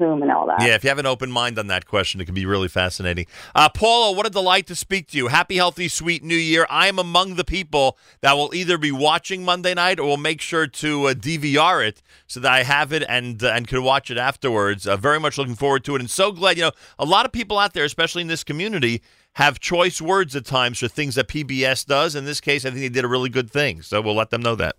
and 0.00 0.30
all 0.32 0.46
that. 0.46 0.60
Yeah, 0.62 0.74
if 0.74 0.82
you 0.82 0.88
have 0.90 0.98
an 0.98 1.06
open 1.06 1.30
mind 1.30 1.58
on 1.58 1.68
that 1.68 1.86
question, 1.86 2.20
it 2.20 2.24
can 2.24 2.34
be 2.34 2.44
really 2.46 2.68
fascinating. 2.68 3.26
Uh, 3.54 3.68
Paula, 3.68 4.16
what 4.16 4.26
a 4.26 4.30
delight 4.30 4.66
to 4.66 4.74
speak 4.74 5.06
to 5.08 5.16
you. 5.16 5.28
Happy, 5.28 5.56
healthy, 5.56 5.88
sweet 5.88 6.24
New 6.24 6.34
Year. 6.36 6.66
I 6.68 6.88
am 6.88 6.98
among 6.98 7.36
the 7.36 7.44
people 7.44 7.96
that 8.20 8.32
will 8.32 8.52
either 8.54 8.78
be 8.78 8.90
watching 8.90 9.44
Monday 9.44 9.74
night 9.74 10.00
or 10.00 10.06
will 10.06 10.16
make 10.16 10.40
sure 10.40 10.66
to 10.66 11.06
uh, 11.08 11.14
DVR 11.14 11.86
it 11.86 12.02
so 12.26 12.40
that 12.40 12.50
I 12.52 12.62
have 12.64 12.92
it 12.92 13.04
and 13.08 13.42
uh, 13.42 13.52
and 13.54 13.68
can 13.68 13.82
watch 13.82 14.10
it 14.10 14.18
afterwards. 14.18 14.86
Uh, 14.86 14.96
very 14.96 15.20
much 15.20 15.38
looking 15.38 15.54
forward 15.54 15.84
to 15.84 15.94
it, 15.94 16.00
and 16.00 16.10
so 16.10 16.32
glad. 16.32 16.56
You 16.56 16.64
know, 16.64 16.72
a 16.98 17.04
lot 17.04 17.24
of 17.26 17.32
people 17.32 17.58
out 17.58 17.72
there, 17.74 17.84
especially 17.84 18.22
in 18.22 18.28
this 18.28 18.42
community, 18.42 19.02
have 19.34 19.60
choice 19.60 20.00
words 20.00 20.34
at 20.34 20.44
times 20.44 20.78
for 20.80 20.88
things 20.88 21.14
that 21.14 21.28
PBS 21.28 21.86
does. 21.86 22.14
In 22.14 22.24
this 22.24 22.40
case, 22.40 22.64
I 22.64 22.70
think 22.70 22.80
they 22.80 22.88
did 22.88 23.04
a 23.04 23.08
really 23.08 23.30
good 23.30 23.50
thing. 23.50 23.82
So 23.82 24.00
we'll 24.00 24.16
let 24.16 24.30
them 24.30 24.42
know 24.42 24.56
that. 24.56 24.76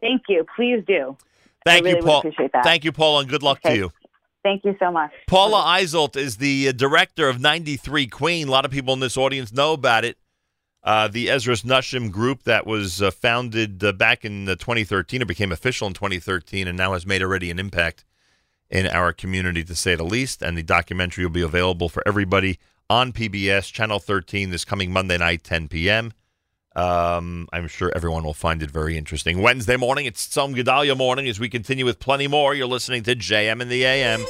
Thank 0.00 0.22
you. 0.28 0.46
Please 0.54 0.82
do. 0.86 1.16
Thank 1.66 1.84
really 1.84 1.98
you, 1.98 2.02
Paul. 2.04 2.18
appreciate 2.20 2.52
that. 2.52 2.64
Thank 2.64 2.84
you, 2.84 2.92
Paul, 2.92 3.18
and 3.20 3.28
good 3.28 3.42
luck 3.42 3.58
Okay. 3.64 3.74
to 3.74 3.76
you. 3.80 3.92
Thank 4.48 4.64
you 4.64 4.74
so 4.78 4.90
much. 4.90 5.12
Paula 5.26 5.62
Eiselt 5.78 6.16
is 6.16 6.38
the 6.38 6.68
uh, 6.68 6.72
director 6.72 7.28
of 7.28 7.38
93 7.38 8.06
Queen. 8.06 8.48
A 8.48 8.50
lot 8.50 8.64
of 8.64 8.70
people 8.70 8.94
in 8.94 9.00
this 9.00 9.18
audience 9.18 9.52
know 9.52 9.74
about 9.74 10.06
it. 10.06 10.16
Uh, 10.82 11.06
the 11.06 11.26
Ezras 11.26 11.62
Nashim 11.64 12.10
group 12.10 12.44
that 12.44 12.66
was 12.66 13.02
uh, 13.02 13.10
founded 13.10 13.84
uh, 13.84 13.92
back 13.92 14.24
in 14.24 14.48
uh, 14.48 14.54
2013 14.54 15.20
or 15.20 15.26
became 15.26 15.52
official 15.52 15.86
in 15.86 15.92
2013 15.92 16.66
and 16.66 16.78
now 16.78 16.94
has 16.94 17.04
made 17.04 17.20
already 17.20 17.50
an 17.50 17.58
impact 17.58 18.06
in 18.70 18.86
our 18.86 19.12
community, 19.12 19.62
to 19.62 19.74
say 19.74 19.94
the 19.94 20.02
least. 20.02 20.40
And 20.40 20.56
the 20.56 20.62
documentary 20.62 21.26
will 21.26 21.30
be 21.30 21.42
available 21.42 21.90
for 21.90 22.02
everybody 22.06 22.58
on 22.88 23.12
PBS, 23.12 23.70
Channel 23.70 23.98
13, 23.98 24.48
this 24.48 24.64
coming 24.64 24.90
Monday 24.90 25.18
night, 25.18 25.44
10 25.44 25.68
p.m. 25.68 26.14
Um, 26.78 27.48
I'm 27.52 27.66
sure 27.66 27.90
everyone 27.92 28.22
will 28.22 28.34
find 28.34 28.62
it 28.62 28.70
very 28.70 28.96
interesting. 28.96 29.42
Wednesday 29.42 29.76
morning, 29.76 30.06
it's 30.06 30.28
Tzom 30.28 30.54
Gedalia 30.54 30.96
morning 30.96 31.26
as 31.26 31.40
we 31.40 31.48
continue 31.48 31.84
with 31.84 31.98
plenty 31.98 32.28
more. 32.28 32.54
You're 32.54 32.68
listening 32.68 33.02
to 33.02 33.16
JM 33.16 33.60
in 33.60 33.68
the 33.68 33.84
AM. 33.84 34.24